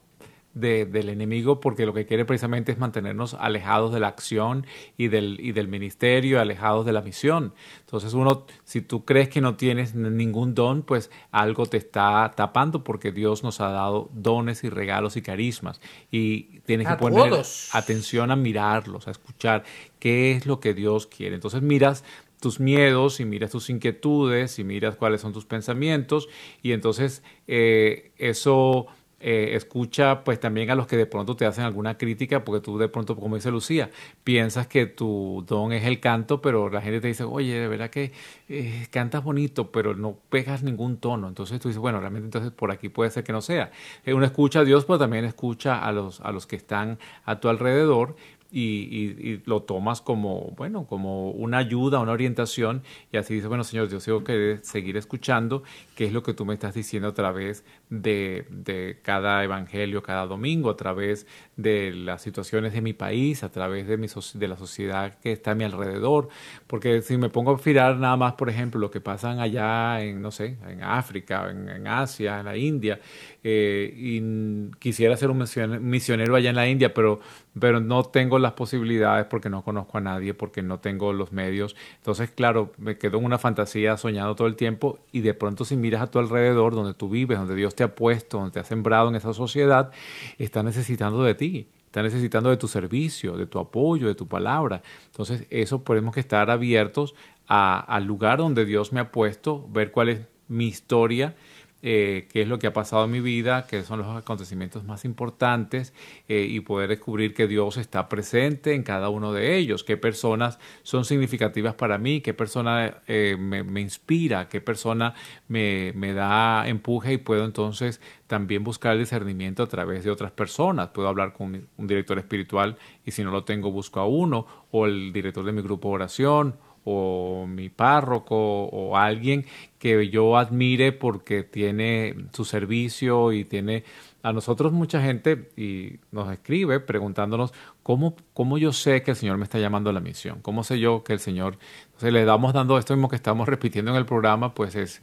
[0.58, 4.66] del enemigo porque lo que quiere precisamente es mantenernos alejados de la acción
[4.96, 7.54] y del, y del ministerio, alejados de la misión.
[7.80, 12.84] Entonces uno, si tú crees que no tienes ningún don, pues algo te está tapando
[12.84, 17.32] porque Dios nos ha dado dones y regalos y carismas y tienes que poner
[17.72, 19.64] atención a mirarlos, a escuchar
[19.98, 21.34] qué es lo que Dios quiere.
[21.34, 22.04] Entonces miras
[22.40, 26.28] tus miedos y miras tus inquietudes y miras cuáles son tus pensamientos
[26.62, 28.86] y entonces eh, eso
[29.20, 32.78] eh, escucha pues también a los que de pronto te hacen alguna crítica porque tú
[32.78, 33.90] de pronto, como dice Lucía,
[34.22, 37.90] piensas que tu don es el canto, pero la gente te dice, oye, de verdad
[37.90, 38.12] que
[38.48, 41.28] eh, cantas bonito, pero no pegas ningún tono.
[41.28, 43.72] Entonces tú dices, bueno, realmente entonces por aquí puede ser que no sea.
[44.06, 47.48] uno escucha a Dios, pero también escucha a los, a los que están a tu
[47.48, 48.16] alrededor
[48.50, 52.82] y, lo tomas como, bueno, como una ayuda, una orientación,
[53.12, 55.62] y así dices, bueno, Señor, yo tengo que seguir escuchando
[55.94, 60.26] qué es lo que tú me estás diciendo a través de, de, cada evangelio, cada
[60.26, 64.56] domingo, a través de las situaciones de mi país, a través de, mi, de la
[64.56, 66.28] sociedad que está a mi alrededor,
[66.66, 70.22] porque si me pongo a mirar nada más, por ejemplo, lo que pasan allá en,
[70.22, 73.00] no sé, en África, en Asia, en la India,
[73.44, 75.44] eh, y quisiera ser un
[75.80, 77.20] misionero allá en la India, pero,
[77.58, 81.76] pero no tengo las posibilidades porque no conozco a nadie, porque no tengo los medios.
[81.96, 85.76] Entonces, claro, me quedo en una fantasía soñando todo el tiempo y de pronto si
[85.76, 88.64] miras a tu alrededor, donde tú vives, donde Dios te ha puesto, donde te ha
[88.64, 89.92] sembrado en esa sociedad,
[90.38, 94.82] está necesitando de ti está necesitando de tu servicio, de tu apoyo, de tu palabra.
[95.06, 97.14] Entonces, eso tenemos que estar abiertos
[97.46, 101.34] al lugar donde Dios me ha puesto, ver cuál es mi historia
[101.80, 105.04] eh, qué es lo que ha pasado en mi vida, qué son los acontecimientos más
[105.04, 105.94] importantes
[106.28, 110.58] eh, y poder descubrir que Dios está presente en cada uno de ellos, qué personas
[110.82, 115.14] son significativas para mí, qué persona eh, me, inspira, qué persona
[115.46, 120.32] me, me da empuje y puedo entonces también buscar el discernimiento a través de otras
[120.32, 120.88] personas.
[120.88, 124.86] Puedo hablar con un director espiritual y si no lo tengo busco a uno o
[124.86, 126.56] el director de mi grupo de oración
[126.88, 129.44] o mi párroco o alguien
[129.78, 133.84] que yo admire porque tiene su servicio y tiene
[134.22, 139.38] a nosotros mucha gente y nos escribe preguntándonos cómo, cómo yo sé que el Señor
[139.38, 142.52] me está llamando a la misión, cómo sé yo que el Señor, entonces le damos
[142.52, 145.02] dando esto mismo que estamos repitiendo en el programa, pues es,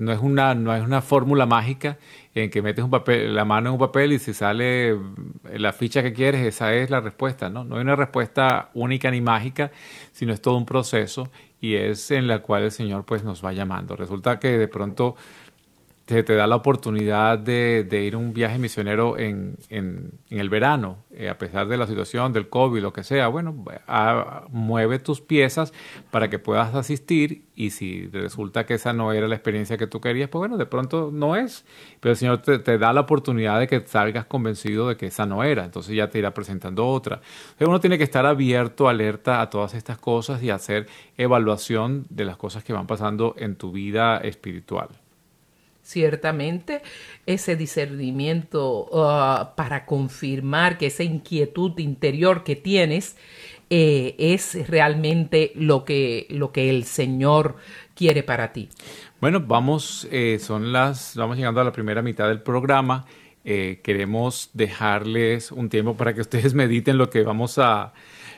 [0.00, 1.98] no es una, no es una fórmula mágica
[2.34, 4.98] en que metes un papel, la mano en un papel y si sale
[5.52, 7.64] la ficha que quieres, esa es la respuesta, ¿no?
[7.64, 9.70] No hay una respuesta única ni mágica,
[10.12, 13.52] sino es todo un proceso y es en la cual el Señor pues nos va
[13.52, 13.96] llamando.
[13.96, 15.16] Resulta que de pronto
[16.08, 19.58] te, te da la oportunidad de, ir a un viaje misionero en,
[20.30, 23.54] el verano, eh, a pesar de la situación del COVID, lo que sea, bueno,
[24.48, 25.74] mueve tus piezas
[26.10, 30.00] para que puedas asistir y si resulta que esa no era la experiencia que tú
[30.00, 31.66] querías, pues bueno, de pronto no es,
[32.00, 35.26] pero el Señor te, te da la oportunidad de que salgas convencido de que esa
[35.26, 37.20] no era, entonces ya te irá presentando otra.
[37.60, 40.86] uno tiene que estar abierto, alerta a todas estas cosas y hacer
[41.18, 44.88] evaluación de las cosas que van pasando en tu vida espiritual
[45.88, 46.82] ciertamente
[47.24, 53.16] ese discernimiento uh, para confirmar que esa inquietud interior que tienes
[53.70, 57.56] eh, es realmente lo que, lo que el Señor
[57.94, 58.68] quiere para ti.
[59.20, 63.06] Bueno, vamos, eh, son las, vamos llegando a la primera mitad del programa.
[63.44, 67.94] Eh, queremos dejarles un tiempo para que ustedes mediten lo que vamos a,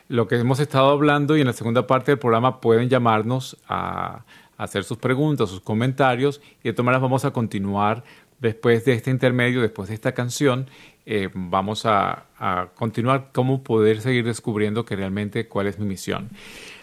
[0.08, 4.24] lo que hemos estado hablando y en la segunda parte del programa pueden llamarnos a
[4.60, 8.04] hacer sus preguntas, sus comentarios y de todas maneras vamos a continuar
[8.40, 10.66] después de este intermedio, después de esta canción,
[11.06, 12.26] eh, vamos a,
[12.74, 16.30] continuar cómo poder seguir descubriendo que realmente cuál es mi misión.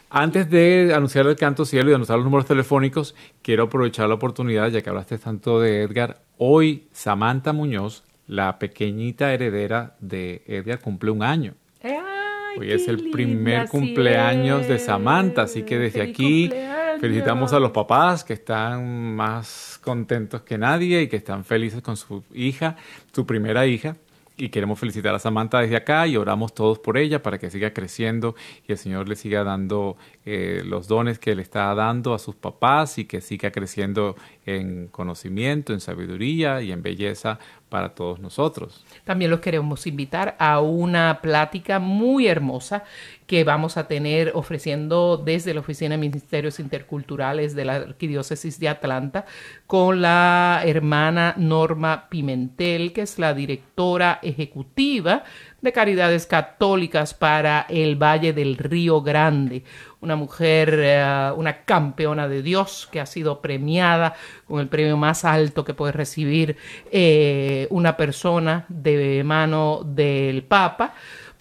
[0.10, 4.70] Antes de anunciar el canto cielo y anunciar los números telefónicos, quiero aprovechar la oportunidad,
[4.70, 6.22] ya que hablaste tanto de Edgar.
[6.38, 11.56] Hoy Samantha Muñoz, la pequeñita heredera de Edgar, cumple un año.
[12.58, 16.50] Hoy es el primer cumpleaños de Samantha, así que desde aquí
[17.00, 21.96] Felicitamos a los papás que están más contentos que nadie y que están felices con
[21.96, 22.76] su hija,
[23.12, 23.98] su primera hija.
[24.36, 27.74] Y queremos felicitar a Samantha desde acá y oramos todos por ella para que siga
[27.74, 28.36] creciendo
[28.67, 32.36] y el Señor le siga dando eh, los dones que le está dando a sus
[32.36, 34.15] papás y que siga creciendo
[34.47, 37.38] en conocimiento, en sabiduría y en belleza
[37.69, 38.86] para todos nosotros.
[39.03, 42.86] También los queremos invitar a una plática muy hermosa
[43.27, 48.69] que vamos a tener ofreciendo desde la Oficina de Ministerios Interculturales de la Arquidiócesis de
[48.69, 49.25] Atlanta
[49.67, 55.25] con la hermana Norma Pimentel, que es la directora ejecutiva
[55.62, 59.63] de Caridades Católicas para el Valle del Río Grande.
[60.02, 64.15] Una mujer, eh, una campeona de Dios que ha sido premiada
[64.46, 66.58] con el premio más alto que puede recibir
[66.91, 70.93] eh, una persona de mano del Papa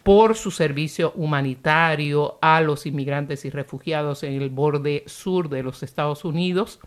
[0.02, 5.82] por su servicio humanitario a los inmigrantes y refugiados en el borde sur de los
[5.82, 6.80] Estados Unidos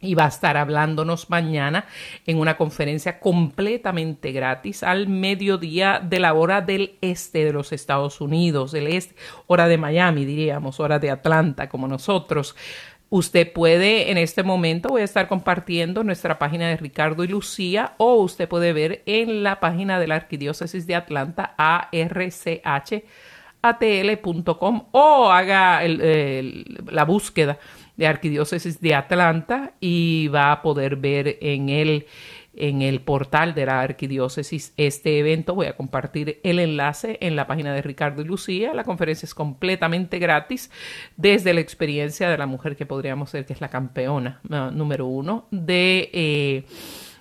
[0.00, 1.86] y va a estar hablándonos mañana
[2.26, 8.20] en una conferencia completamente gratis al mediodía de la hora del este de los Estados
[8.20, 12.56] Unidos, del este, hora de Miami, diríamos, hora de Atlanta, como nosotros.
[13.08, 17.94] Usted puede en este momento, voy a estar compartiendo nuestra página de Ricardo y Lucía
[17.98, 21.54] o usted puede ver en la página de la Arquidiócesis de Atlanta,
[23.62, 27.58] archatl.com o haga la búsqueda
[27.96, 32.06] de Arquidiócesis de Atlanta y va a poder ver en el,
[32.54, 35.54] en el portal de la Arquidiócesis este evento.
[35.54, 38.74] Voy a compartir el enlace en la página de Ricardo y Lucía.
[38.74, 40.70] La conferencia es completamente gratis
[41.16, 44.40] desde la experiencia de la mujer que podríamos ser que es la campeona
[44.72, 46.10] número uno de...
[46.12, 46.64] Eh,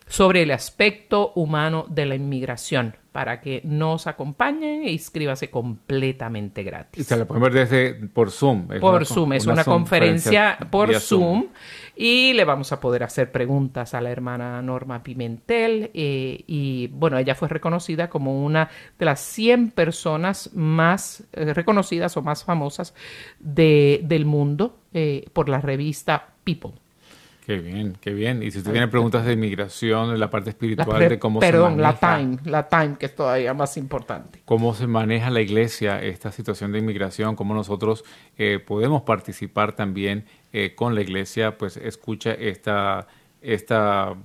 [0.08, 7.00] sobre el aspecto humano de la inmigración para que nos acompañen e inscríbase completamente gratis.
[7.00, 8.68] Y se la podemos ver desde por Zoom.
[8.82, 11.46] por Zoom, es una, conferencia, por Zoom,
[11.96, 17.18] y le vamos a poder hacer preguntas a la hermana Norma Pimentel eh, y bueno,
[17.18, 22.94] ella fue reconocida como una de las 100 personas más eh, reconocidas o más famosas
[23.40, 26.74] de, del mundo eh, por la revista People.
[27.46, 28.42] Qué bien, qué bien.
[28.42, 31.76] Y si usted tiene preguntas de inmigración, de la parte espiritual, de cómo se maneja...
[31.80, 34.42] la time, la time, que es todavía más importante.
[34.46, 38.04] Cómo se maneja la iglesia esta situación de inmigración, cómo nosotros
[38.36, 43.06] eh, podemos participar también eh, con la iglesia, pues escucha esta,
[43.42, 44.16] esta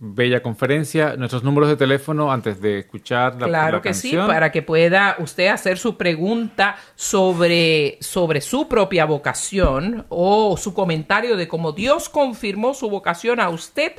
[0.00, 1.14] bella conferencia.
[1.16, 5.48] Nuestros números de teléfono antes de escuchar la Claro que sí, para que pueda usted
[5.48, 12.72] hacer su pregunta sobre, sobre su propia vocación o su comentario de cómo Dios confirmó
[12.72, 13.92] su vocación a usted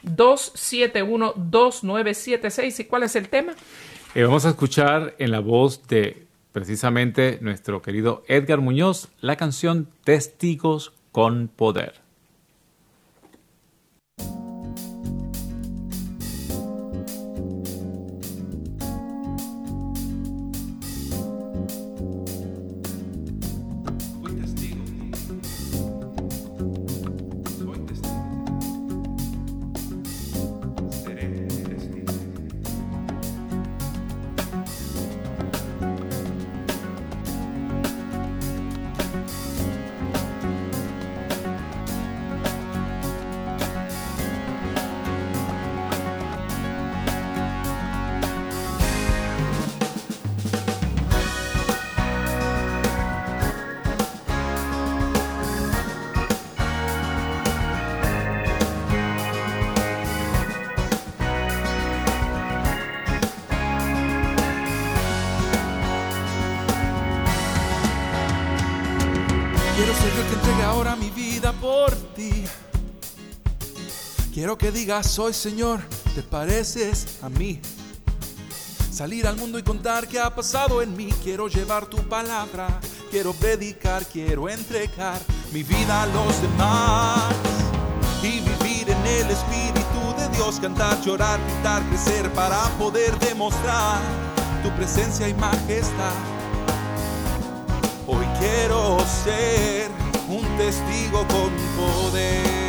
[0.05, 2.79] 1-205-271-2976.
[2.79, 3.57] ¿Y cuál es el tema?
[4.15, 9.89] Eh, vamos a escuchar en la voz de precisamente nuestro querido Edgar Muñoz, la canción
[10.05, 12.03] Testigos con Poder.
[74.57, 75.81] Que digas hoy, Señor,
[76.15, 77.61] te pareces a mí.
[78.91, 81.11] Salir al mundo y contar qué ha pasado en mí.
[81.23, 85.21] Quiero llevar tu palabra, quiero predicar, quiero entregar
[85.53, 87.35] mi vida a los demás.
[88.23, 94.01] Y vivir en el Espíritu de Dios, cantar, llorar, gritar, crecer para poder demostrar
[94.63, 96.15] tu presencia y majestad.
[98.07, 99.91] Hoy quiero ser
[100.29, 102.62] un testigo con poder.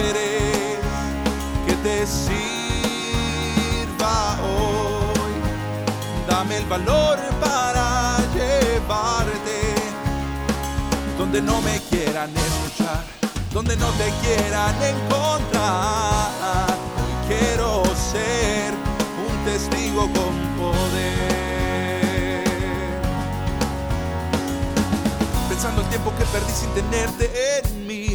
[0.00, 0.78] Quieres
[1.66, 2.36] que te sirva
[4.42, 5.34] hoy.
[6.28, 9.74] Dame el valor para llevarte
[11.18, 13.04] donde no me quieran escuchar,
[13.52, 16.68] donde no te quieran encontrar.
[16.98, 17.82] Hoy quiero
[18.12, 18.74] ser
[19.28, 22.44] un testigo con poder.
[25.48, 28.07] Pensando el tiempo que perdí sin tenerte en mí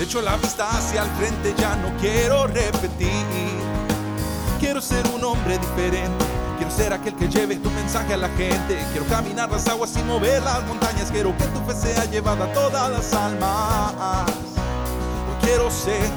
[0.00, 3.26] Echo la vista hacia el frente, ya no quiero repetir.
[4.60, 6.24] Quiero ser un hombre diferente.
[6.56, 8.78] Quiero ser aquel que lleve tu mensaje a la gente.
[8.92, 11.10] Quiero caminar las aguas y mover las montañas.
[11.10, 14.30] Quiero que tu fe sea llevada a todas las almas.
[15.42, 16.08] quiero ser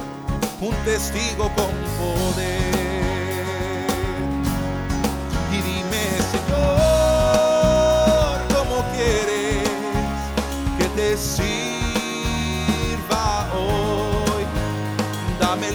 [0.60, 2.62] un testigo con poder.
[5.50, 6.78] Y dime, Señor,
[8.54, 9.68] ¿cómo quieres
[10.78, 11.51] que te siga?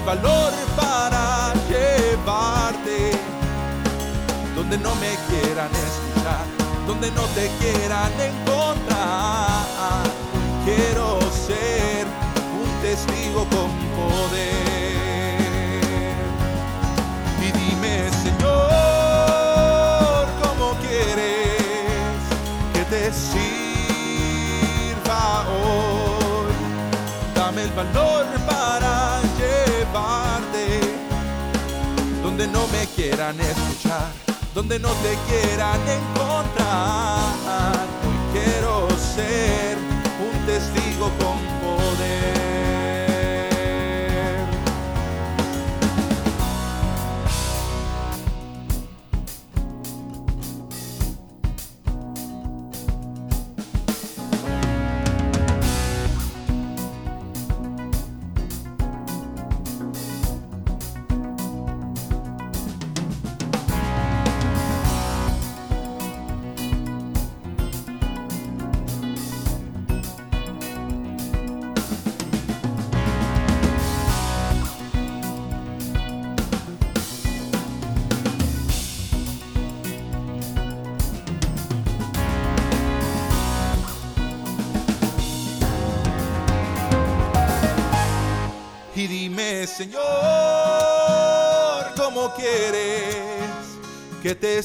[0.07, 3.11] valor para llevarte
[4.55, 6.45] donde no me quieran escuchar,
[6.87, 10.05] donde no te quieran encontrar.
[10.63, 12.07] Quiero ser
[12.61, 14.95] un testigo con poder.
[17.45, 18.65] Y dime, Señor,
[20.41, 22.17] ¿cómo quieres
[22.73, 24.41] que te sirva
[25.49, 26.53] hoy?
[27.35, 28.16] Dame el valor.
[32.51, 34.11] No me quieran escuchar,
[34.53, 37.75] donde no te quieran encontrar.
[38.05, 39.76] Hoy quiero ser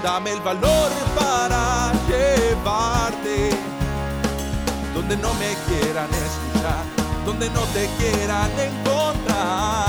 [0.04, 3.52] Dame el valor para llevarte
[4.96, 6.84] donde no me quieran escuchar,
[7.26, 9.85] donde no te quieran encontrar.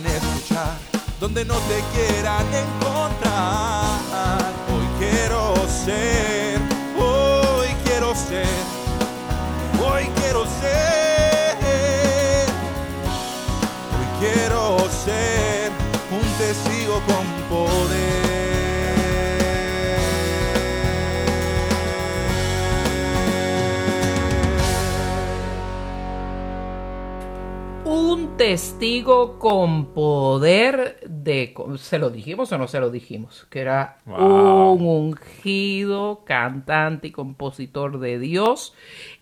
[0.00, 0.78] Escuchar,
[1.20, 3.92] donde no te quieran encontrar.
[4.72, 6.58] Hoy quiero ser,
[6.98, 8.46] hoy quiero ser,
[9.84, 11.12] hoy quiero ser.
[13.92, 15.70] Hoy quiero ser
[16.10, 18.31] un testigo con poder.
[28.32, 31.54] Un testigo con poder de...
[31.76, 33.46] ¿Se lo dijimos o no se lo dijimos?
[33.50, 34.72] Que era Wow.
[34.72, 38.74] un ungido cantante y compositor de Dios.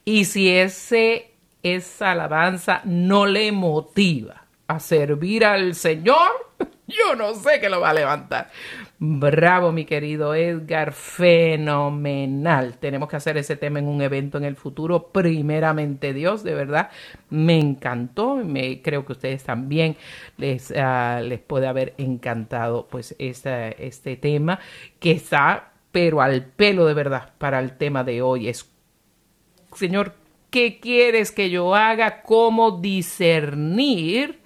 [0.04, 1.32] Y si ese,
[1.64, 6.30] esa alabanza no le motiva a servir al Señor,
[6.86, 8.50] yo no sé qué lo va a levantar.
[9.02, 12.76] Bravo, mi querido Edgar, fenomenal.
[12.76, 16.90] Tenemos que hacer ese tema en un evento en el futuro, primeramente Dios, de verdad,
[17.30, 19.96] me encantó, me creo que ustedes también
[20.36, 24.60] les, ah, les puede haber encantado pues este tema
[24.98, 28.70] que está pero al pelo de verdad para el tema de hoy es
[29.72, 30.14] Señor,
[30.50, 32.20] ¿qué quieres que yo haga?
[32.22, 34.39] ¿Cómo discernir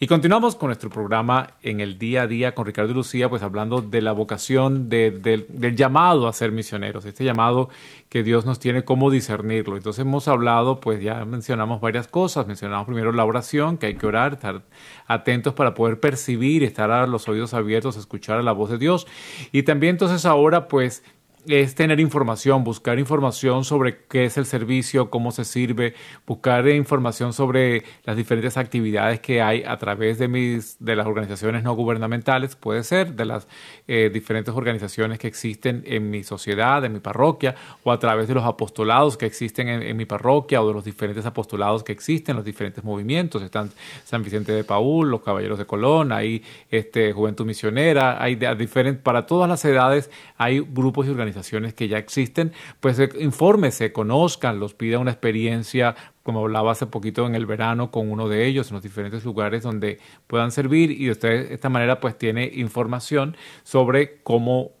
[0.00, 3.82] Y continuamos con nuestro programa en el día a día con Ricardo Lucía, pues hablando
[3.82, 7.68] de la vocación, de- de- del llamado a ser misioneros, este llamado
[8.08, 9.76] que Dios nos tiene, cómo discernirlo.
[9.76, 14.06] Entonces hemos hablado, pues ya mencionamos varias cosas, mencionamos primero la oración, que hay que
[14.06, 14.62] orar, estar
[15.06, 19.06] atentos para poder percibir, estar a los oídos abiertos, escuchar a la voz de Dios.
[19.52, 21.02] Y también entonces ahora, pues
[21.46, 25.94] es tener información, buscar información sobre qué es el servicio, cómo se sirve,
[26.26, 31.62] buscar información sobre las diferentes actividades que hay a través de mis de las organizaciones
[31.62, 33.48] no gubernamentales, puede ser de las
[33.86, 38.34] eh, diferentes organizaciones que existen en mi sociedad, en mi parroquia, o a través de
[38.34, 42.44] los apostolados que existen en, mi parroquia, o de los diferentes apostolados que existen, los
[42.44, 43.42] diferentes movimientos.
[43.42, 43.70] Están
[44.04, 49.26] San Vicente de Paul, los Caballeros de Colón, hay este, Juventud Misionera, hay diferentes, para
[49.26, 51.37] todas las edades hay grupos y organizaciones
[51.74, 57.26] que ya existen, pues eh, infórmese, conozcan, los pida una experiencia, como hablaba hace poquito
[57.26, 61.10] en el verano con uno de ellos, en los diferentes lugares donde puedan servir y
[61.10, 64.72] usted de esta manera pues tiene información sobre cómo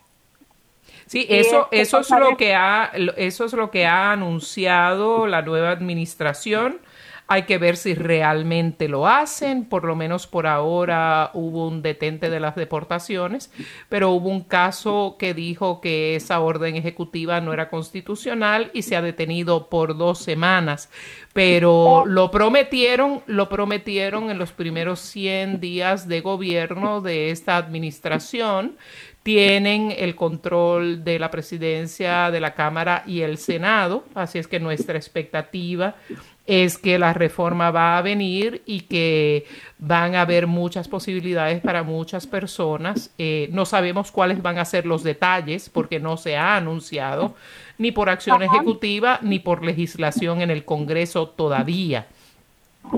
[1.06, 5.72] Sí, eso, eso es lo que ha, eso es lo que ha anunciado la nueva
[5.72, 6.80] administración.
[7.28, 9.66] Hay que ver si realmente lo hacen.
[9.66, 13.52] Por lo menos por ahora hubo un detente de las deportaciones,
[13.90, 18.96] pero hubo un caso que dijo que esa orden ejecutiva no era constitucional y se
[18.96, 20.90] ha detenido por dos semanas.
[21.34, 28.78] Pero lo prometieron, lo prometieron en los primeros 100 días de gobierno de esta administración
[29.24, 34.60] tienen el control de la presidencia de la Cámara y el Senado, así es que
[34.60, 35.96] nuestra expectativa
[36.46, 39.46] es que la reforma va a venir y que
[39.80, 43.14] van a haber muchas posibilidades para muchas personas.
[43.18, 47.36] Eh, no sabemos cuáles van a ser los detalles porque no se ha anunciado
[47.78, 52.08] ni por acción ejecutiva ni por legislación en el Congreso todavía.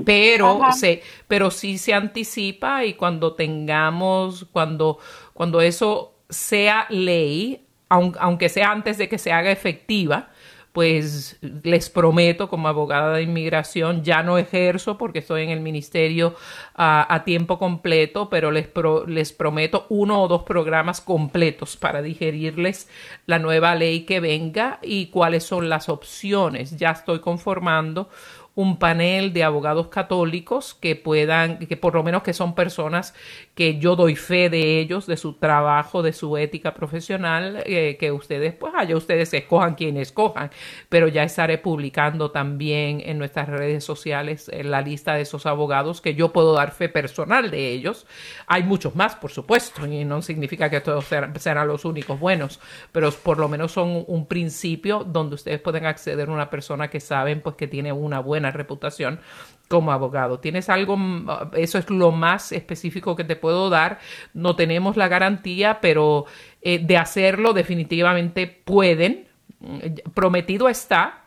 [0.04, 4.98] Pero, se, pero sí se anticipa y cuando tengamos, cuando,
[5.32, 10.30] cuando eso sea ley, aunque sea antes de que se haga efectiva,
[10.76, 16.34] pues les prometo como abogada de inmigración, ya no ejerzo porque estoy en el ministerio
[16.74, 18.68] a tiempo completo, pero les,
[19.06, 22.90] les prometo uno o dos programas completos para digerirles
[23.24, 26.76] la nueva ley que venga y cuáles son las opciones.
[26.76, 28.10] Ya estoy conformando
[28.56, 33.14] un panel de abogados católicos que puedan, que por lo menos que son personas
[33.54, 38.10] que yo doy fe de ellos, de su trabajo, de su ética profesional, eh, que
[38.10, 40.50] ustedes, pues allá ustedes escojan quien escojan,
[40.88, 46.00] pero ya estaré publicando también en nuestras redes sociales eh, la lista de esos abogados
[46.00, 48.06] que yo puedo dar fe personal de ellos.
[48.46, 52.58] Hay muchos más, por supuesto, y no significa que todos serán, los únicos buenos,
[52.90, 57.00] pero por lo menos son un principio donde ustedes pueden acceder a una persona que
[57.00, 59.20] saben pues que tiene una buena reputación
[59.68, 60.38] como abogado.
[60.40, 63.98] ¿Tienes algo, mm, eso es lo más específico que te puedo dar?
[64.34, 66.26] No tenemos la garantía, pero
[66.62, 69.28] eh, de hacerlo definitivamente pueden.
[69.60, 71.22] Mm, prometido está.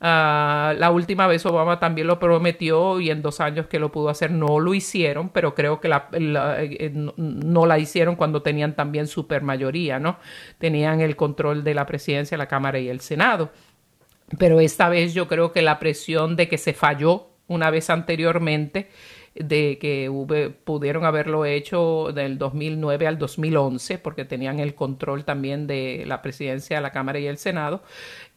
[0.00, 4.10] Ah, la última vez Obama también lo prometió y en dos años que lo pudo
[4.10, 9.06] hacer no lo hicieron, pero creo que la, eh, no la hicieron cuando tenían también
[9.06, 10.18] supermayoría, ¿no?
[10.58, 13.50] Tenían el control de la presidencia, la Cámara y el Senado.
[14.38, 18.88] Pero esta vez yo creo que la presión de que se falló una vez anteriormente,
[19.34, 20.10] de que
[20.64, 26.76] pudieron haberlo hecho del 2009 al 2011, porque tenían el control también de la presidencia
[26.76, 27.82] de la Cámara y el Senado.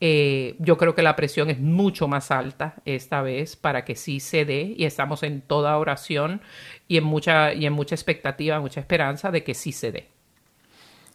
[0.02, 4.20] Eh, yo creo que la presión es mucho más alta esta vez para que sí
[4.20, 6.42] se dé y estamos en toda oración
[6.88, 10.17] y en mucha, y en mucha expectativa, mucha esperanza de que sí se dé.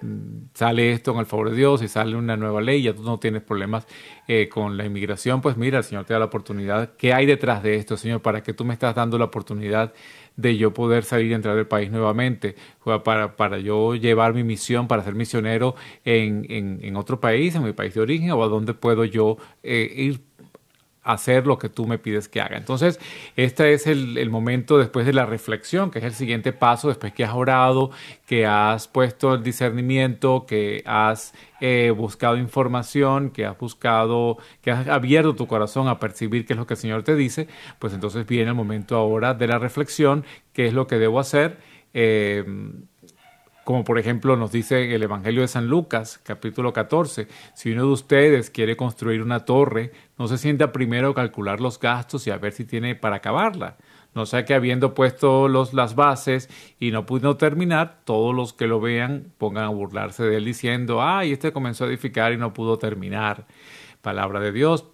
[0.55, 3.19] sale esto en el favor de Dios y sale una nueva ley, ya tú no
[3.19, 3.85] tienes problemas
[4.27, 6.93] eh, con la inmigración, pues mira, el Señor te da la oportunidad.
[6.97, 8.21] ¿Qué hay detrás de esto, Señor?
[8.21, 9.93] ¿Para que tú me estás dando la oportunidad
[10.35, 12.55] de yo poder salir y entrar del país nuevamente?
[13.03, 15.75] Para, para yo llevar mi misión, para ser misionero
[16.05, 19.91] en, en, otro país, en mi país de origen, o a dónde puedo yo eh,
[19.95, 20.21] ir
[21.03, 22.57] hacer lo que tú me pides que haga.
[22.57, 22.99] Entonces,
[23.35, 27.23] este es el, momento después de la reflexión, que es el siguiente paso, después que
[27.23, 27.91] has orado,
[28.25, 34.87] que has puesto el discernimiento, que has eh, buscado información, que has buscado, que has
[34.87, 37.47] abierto tu corazón a percibir qué es lo que el Señor te dice,
[37.79, 41.57] pues entonces viene el momento ahora de la reflexión, qué es lo que debo hacer.
[41.93, 42.43] Eh,
[43.63, 47.91] como por ejemplo nos dice el Evangelio de San Lucas, capítulo 14, si uno de
[47.91, 52.37] ustedes quiere construir una torre, no se sienta primero a calcular los gastos y a
[52.37, 53.77] ver si tiene para acabarla.
[54.13, 56.49] No sea que habiendo puesto los, las bases
[56.79, 61.01] y no pudo terminar, todos los que lo vean pongan a burlarse de él diciendo,
[61.01, 63.47] ay, este comenzó a edificar y no pudo terminar.
[64.01, 64.85] Palabra de Dios.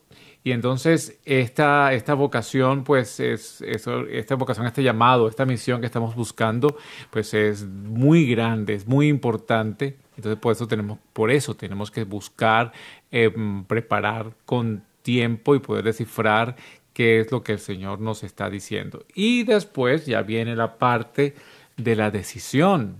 [0.43, 6.15] Y entonces esta, esta vocación, pues es, esta vocación, este llamado, esta misión que estamos
[6.15, 6.77] buscando,
[7.09, 9.97] pues es muy grande, es muy importante.
[10.15, 12.71] Entonces por eso tenemos, por eso tenemos que buscar
[13.11, 16.55] em, preparar con tiempo y poder descifrar
[16.93, 19.05] qué es lo que el Señor nos está diciendo.
[19.13, 21.35] Y después ya viene la parte
[21.77, 22.97] de la decisión,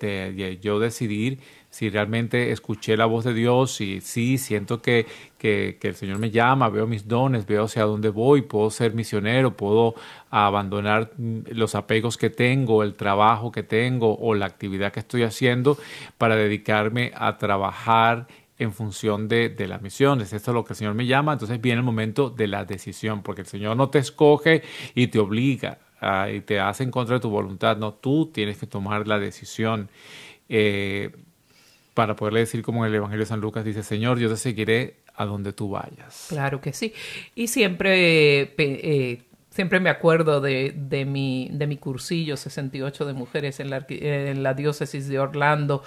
[0.00, 1.40] de yo decidir
[1.70, 5.06] si realmente escuché la voz de Dios, y sí, siento que,
[5.38, 9.56] que, el Señor me llama, veo mis dones, veo hacia dónde voy, puedo ser misionero,
[9.56, 9.94] puedo
[10.30, 15.76] abandonar los apegos que tengo, el trabajo que tengo o la actividad que estoy haciendo
[16.16, 18.26] para dedicarme a trabajar
[18.58, 20.20] en función de, de la misión.
[20.20, 21.32] Es esto lo que el Señor me llama.
[21.34, 24.62] Entonces viene el momento de la decisión, porque el Señor no te escoge
[24.94, 25.78] y te obliga
[26.32, 27.76] y te hace en contra de tu voluntad.
[27.76, 29.90] No, tú tienes que tomar la decisión.
[30.48, 31.10] Eh,
[31.98, 34.98] para poderle decir como en el Evangelio de San Lucas dice, Señor, yo te seguiré
[35.16, 36.26] a donde tú vayas.
[36.28, 36.94] Claro que sí.
[37.34, 43.58] Y siempre, eh, siempre me acuerdo de, de, mi, de mi cursillo 68 de mujeres
[43.58, 45.82] en la, diócesis de Orlando,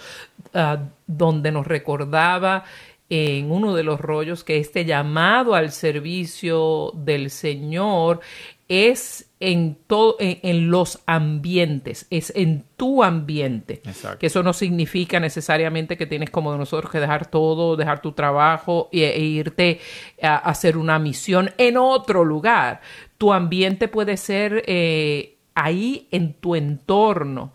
[0.53, 2.65] ah, donde nos recordaba
[3.07, 8.19] en uno de los rollos que este llamado al servicio del Señor
[8.71, 13.81] es en todo en, los ambientes, es en tu ambiente.
[14.17, 18.87] Que eso no significa necesariamente que tienes como nosotros que dejar todo, dejar tu trabajo
[18.93, 19.81] e, e irte
[20.21, 22.79] a, hacer una misión en otro lugar.
[23.17, 27.51] Tu ambiente puede ser eh, ahí en tu entorno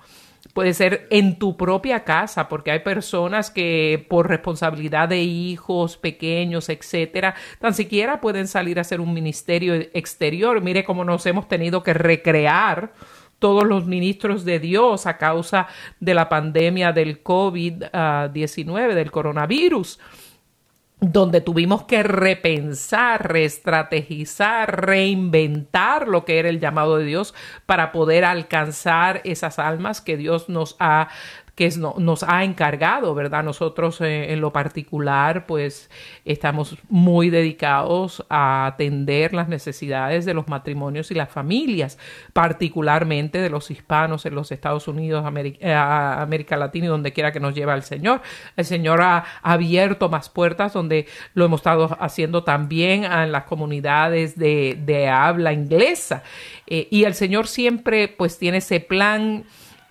[0.57, 6.71] puede ser en tu propia casa, porque hay personas que por responsabilidad de hijos pequeños,
[6.71, 10.63] etcétera, tan siquiera pueden salir a hacer un ministerio exterior.
[10.63, 12.95] Mire cómo nos hemos tenido que recrear
[13.39, 15.67] todos los ministros de Dios a causa
[16.01, 19.99] de la pandemia del COVID-19, del coronavirus
[21.01, 27.35] donde tuvimos que repensar, reestrategizar, reinventar lo que era el llamado de Dios
[27.67, 31.09] para poder alcanzar esas almas que Dios nos ha
[31.57, 33.43] que nos ha encargado, ¿verdad?
[33.43, 35.91] Nosotros eh, en lo particular, pues
[36.27, 41.99] estamos muy dedicados a atender las necesidades de los matrimonios y las familias,
[42.35, 47.41] particularmente de los hispanos en los Estados Unidos, eh, América, Latina y donde quiera que
[47.41, 48.21] nos lleve el Señor.
[48.55, 54.37] El Señor ha abierto más puertas donde lo hemos estado haciendo también en las comunidades
[54.37, 56.23] de, habla inglesa.
[56.67, 59.47] Eh, y el Señor siempre pues tiene ese plan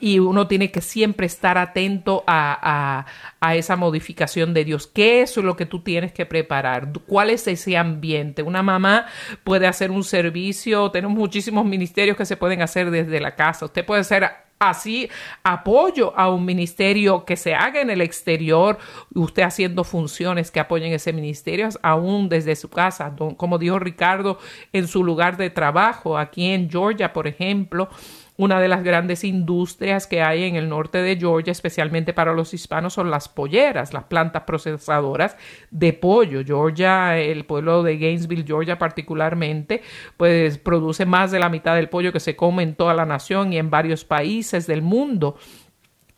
[0.06, 3.08] y uno tiene que siempre estar atento a,
[3.42, 4.86] a, esa modificación de Dios.
[4.86, 6.92] ¿Qué es lo que tú tienes que preparar?
[7.08, 8.44] ¿Cuál es ese ambiente?
[8.44, 9.08] Una mamá
[9.44, 13.66] puede hacer un servicio, tenemos muchísimos ministerios que se pueden hacer desde la casa.
[13.66, 14.30] Usted puede hacer
[14.60, 15.10] así
[15.42, 18.78] apoyo a un ministerio que se haga en el exterior,
[19.16, 24.38] usted haciendo funciones que apoyen ese ministerio, aún desde su casa, como dijo Ricardo,
[24.72, 27.90] en su lugar de trabajo, aquí en Georgia, por ejemplo
[28.38, 32.54] Una de las grandes industrias que hay en el norte de Georgia, especialmente para los
[32.54, 35.38] hispanos, son las polleras, las plantas procesadoras
[35.72, 36.44] de pollo.
[36.46, 39.82] Georgia, el pueblo de Gainesville, Georgia particularmente,
[40.18, 43.54] pues produce más de la mitad del pollo que se come en toda la nación
[43.54, 45.38] y en varios países del mundo.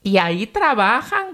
[0.01, 1.27] Y ahí trabajan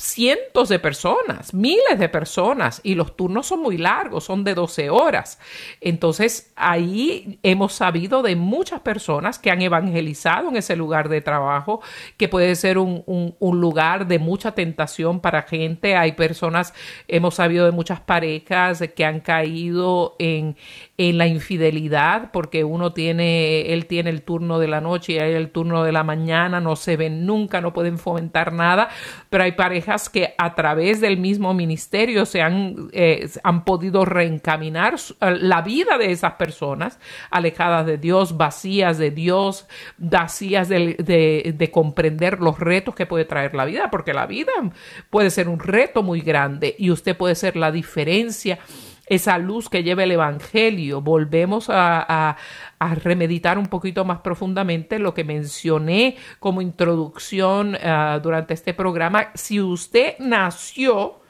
[0.00, 4.90] cientos de personas, miles de personas, y los turnos son muy largos, son de 12
[4.90, 5.38] horas.
[5.80, 11.80] Entonces, ahí hemos sabido de muchas personas que han evangelizado en ese lugar de trabajo,
[12.16, 15.96] que puede ser un, un, lugar de mucha tentación para gente.
[15.96, 16.72] Hay personas,
[17.08, 20.56] hemos sabido de muchas parejas que han caído en,
[21.02, 25.48] en la infidelidad, porque uno tiene, él tiene el turno de la noche y el
[25.48, 28.90] turno de la mañana, no se ven nunca, no pueden fomentar nada,
[29.30, 34.96] pero hay parejas que a través del mismo ministerio se han, eh, han podido reencaminar
[35.22, 41.70] eh, la vida de esas personas alejadas de Dios, vacías de Dios, vacías de, de
[41.70, 44.52] comprender los retos que puede traer la vida, porque la vida
[45.08, 48.58] puede ser un reto muy grande y usted puede ser la diferencia
[49.10, 51.02] esa luz que lleva el Evangelio.
[51.02, 52.36] Volvemos a,
[53.02, 59.28] remeditar un poquito más profundamente lo que mencioné como introducción ah, durante este programa.
[59.34, 61.20] Si usted nació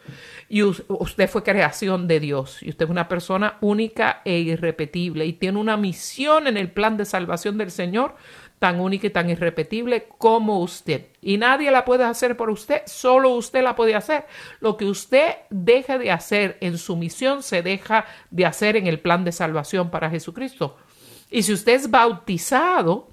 [0.48, 5.32] y usted fue creación de Dios y usted es una persona única e irrepetible y
[5.32, 8.14] tiene una misión en el plan de salvación del Señor,
[8.60, 11.06] tan única y tan irrepetible como usted.
[11.22, 14.26] Y nadie la puede hacer por usted, solo usted la puede hacer.
[14.60, 19.00] Lo que usted deje de hacer en su misión se deja de hacer en el
[19.00, 20.76] plan de salvación para Jesucristo.
[21.30, 23.08] Y si usted es bautizado,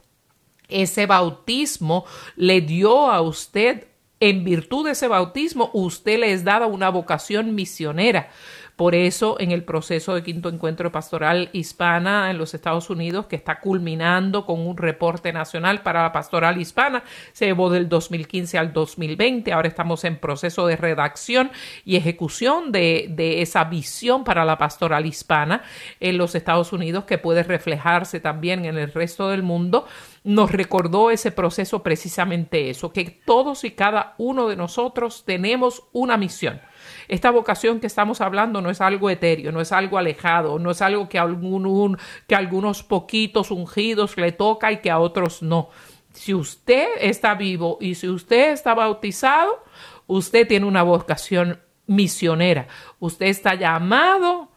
[0.68, 3.88] ese bautismo le dio a usted,
[4.20, 8.32] en virtud de ese bautismo, usted le es dada una vocación misionera.
[8.78, 13.36] Por eso, en el proceso de quinto encuentro pastoral hispana en los Estados Unidos, que
[13.36, 17.04] está culminando con un reporte nacional para la pastoral hispana,
[17.34, 19.52] se llevó del 2015 al 2020.
[19.52, 21.50] Ahora estamos en proceso de redacción
[21.86, 25.64] y ejecución de, de esa visión para la pastoral hispana
[26.00, 29.88] en los Estados Unidos, que puede reflejarse también en el resto del mundo
[30.28, 36.18] nos recordó ese proceso precisamente eso, que todos y cada uno de nosotros tenemos una
[36.18, 36.60] misión.
[37.08, 40.82] Esta vocación que estamos hablando no es algo etéreo, no es algo alejado, no es
[40.82, 45.70] algo que, algún, que algunos poquitos ungidos le toca y que a otros no.
[46.14, 49.64] Si usted está vivo y si usted está bautizado,
[50.08, 52.68] usted tiene una vocación misionera.
[53.00, 54.50] Usted está llamado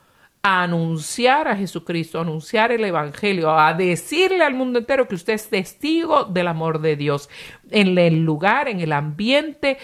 [0.43, 5.35] a anunciar a Jesucristo, a anunciar el Evangelio, a decirle al mundo entero que usted
[5.35, 7.29] es testigo del amor de Dios
[7.71, 9.77] en el lugar, en el ambiente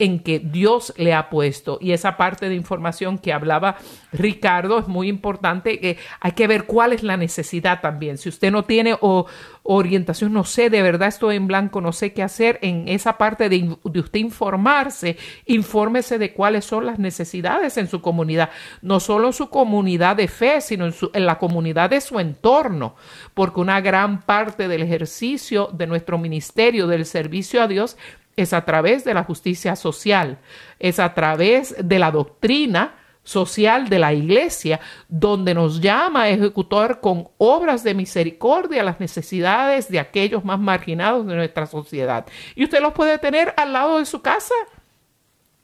[0.00, 1.78] en que Dios le ha puesto.
[1.80, 3.76] Y esa parte de información que hablaba
[4.12, 5.78] Ricardo es muy importante.
[5.78, 8.18] que hay que ver cuál es la necesidad también.
[8.18, 9.26] Si usted no tiene o,
[9.62, 13.50] orientación, no sé, de verdad estoy en blanco, no sé qué hacer en esa parte
[13.50, 19.32] de, usted informarse, infórmese de cuáles son las necesidades en su comunidad, no solo en
[19.34, 22.96] su comunidad de fe, sino en, en la comunidad de su entorno,
[23.34, 27.98] porque una gran parte del ejercicio de nuestro ministerio, del servicio a Dios,
[28.36, 30.38] es a través de la justicia social,
[30.78, 37.00] es a través de la doctrina social de la iglesia, donde nos llama a ejecutar
[37.00, 42.26] con obras de misericordia las necesidades de aquellos más marginados de nuestra sociedad.
[42.54, 44.54] Y usted los puede tener al lado de su casa.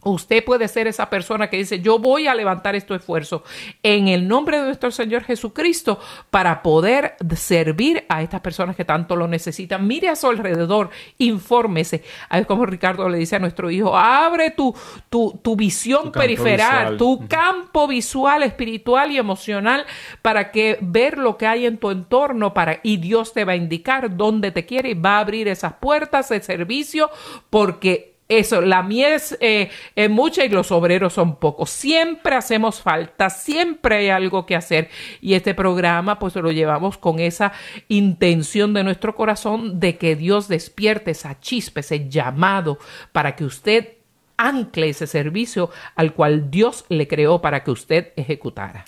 [0.07, 3.43] Usted puede ser esa persona que dice, yo voy a levantar este esfuerzo
[3.83, 5.99] en el nombre de nuestro Señor Jesucristo
[6.31, 9.87] para poder servir a estas personas que tanto lo necesitan.
[9.87, 12.05] Mire a su alrededor, infórmese.
[12.29, 14.75] A ver como Ricardo le dice a nuestro hijo, abre tu,
[15.11, 19.87] tu, tu visión periferal, tu campo visual, espiritual y emocional
[20.23, 23.57] para que ver lo que hay en tu entorno para, y Dios te va a
[23.57, 27.11] indicar dónde te quiere y va a abrir esas puertas de servicio
[27.51, 31.71] porque eso, la miel eh, es, mucha y los obreros son pocos.
[31.71, 34.89] Siempre hacemos falta, siempre hay algo que hacer.
[35.21, 37.53] Y este programa, pues lo llevamos con esa
[37.89, 42.79] intención de nuestro corazón de que Dios despierte esa chispa, ese llamado
[43.13, 43.93] para que usted
[44.37, 48.85] ancle ese servicio al cual Dios le creó para que usted ejecutara.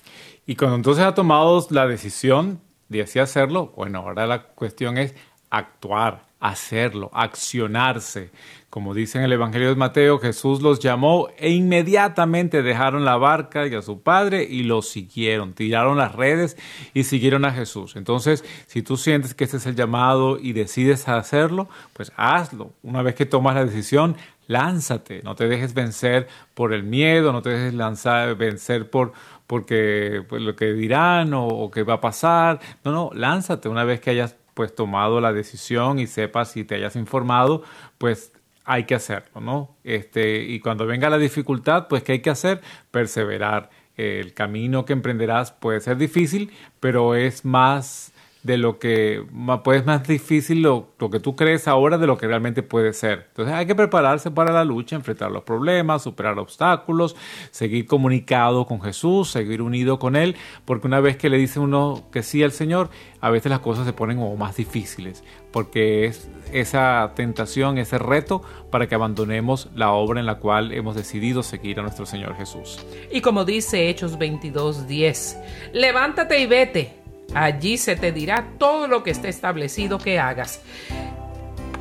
[0.46, 5.14] Y cuando entonces ha tomado la decisión de así hacerlo, bueno, ahora la cuestión es
[5.50, 8.30] actuar, hacerlo, accionarse.
[8.70, 13.66] Como dice en el Evangelio de Mateo, Jesús los llamó e inmediatamente dejaron la barca
[13.66, 16.56] y a su padre y lo siguieron, tiraron las redes
[16.92, 17.96] y siguieron a Jesús.
[17.96, 22.72] Entonces, si tú sientes que este es el llamado y decides hacerlo, pues hazlo.
[22.82, 24.16] Una vez que tomas la decisión,
[24.46, 29.12] lánzate, no te dejes vencer por el miedo, no te dejes lanzar, vencer por
[29.48, 32.60] porque pues, lo que dirán o, o qué va a pasar.
[32.84, 36.74] No, no, lánzate una vez que hayas pues tomado la decisión y sepas y te
[36.74, 37.62] hayas informado,
[37.96, 38.32] pues
[38.64, 39.76] hay que hacerlo, ¿no?
[39.84, 42.60] Este, y cuando venga la dificultad, pues ¿qué hay que hacer?
[42.90, 43.70] Perseverar.
[43.96, 46.50] El camino que emprenderás puede ser difícil,
[46.80, 48.12] pero es más
[48.42, 49.24] de lo que
[49.64, 53.26] pues más difícil lo, lo, que tú crees ahora de lo que realmente puede ser.
[53.28, 57.16] Entonces hay que prepararse para la lucha, enfrentar los problemas, superar obstáculos,
[57.50, 62.04] seguir comunicado con Jesús, seguir unido con Él, porque una vez que le dice uno
[62.12, 67.12] que sí al Señor, a veces las cosas se ponen más difíciles, porque es esa
[67.14, 71.82] tentación, ese reto para que abandonemos la obra en la cual hemos decidido seguir a
[71.82, 72.84] nuestro Señor Jesús.
[73.10, 75.36] Y como dice Hechos 22:10,
[75.72, 76.97] levántate y vete
[77.34, 80.60] Allí se te dirá todo lo que esté establecido que hagas.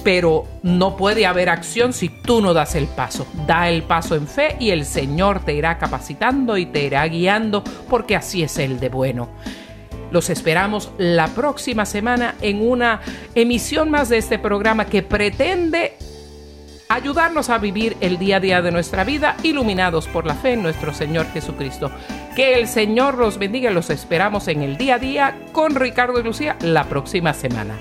[0.04, 3.28] Pero no puede haber acción si tú no das el paso.
[3.46, 7.64] Da el paso en fe y el Señor te irá capacitando y te irá guiando
[7.90, 9.30] porque así es el de bueno.
[10.12, 13.02] Los esperamos la próxima semana en una
[13.36, 15.98] emisión más de este programa que pretende
[16.90, 20.64] ayudarnos a vivir el día a día de nuestra vida iluminados por la fe en
[20.64, 21.92] nuestro Señor Jesucristo.
[22.36, 26.24] Que el Señor los bendiga, los esperamos en el día a día con Ricardo y
[26.24, 27.76] Lucía la próxima semana.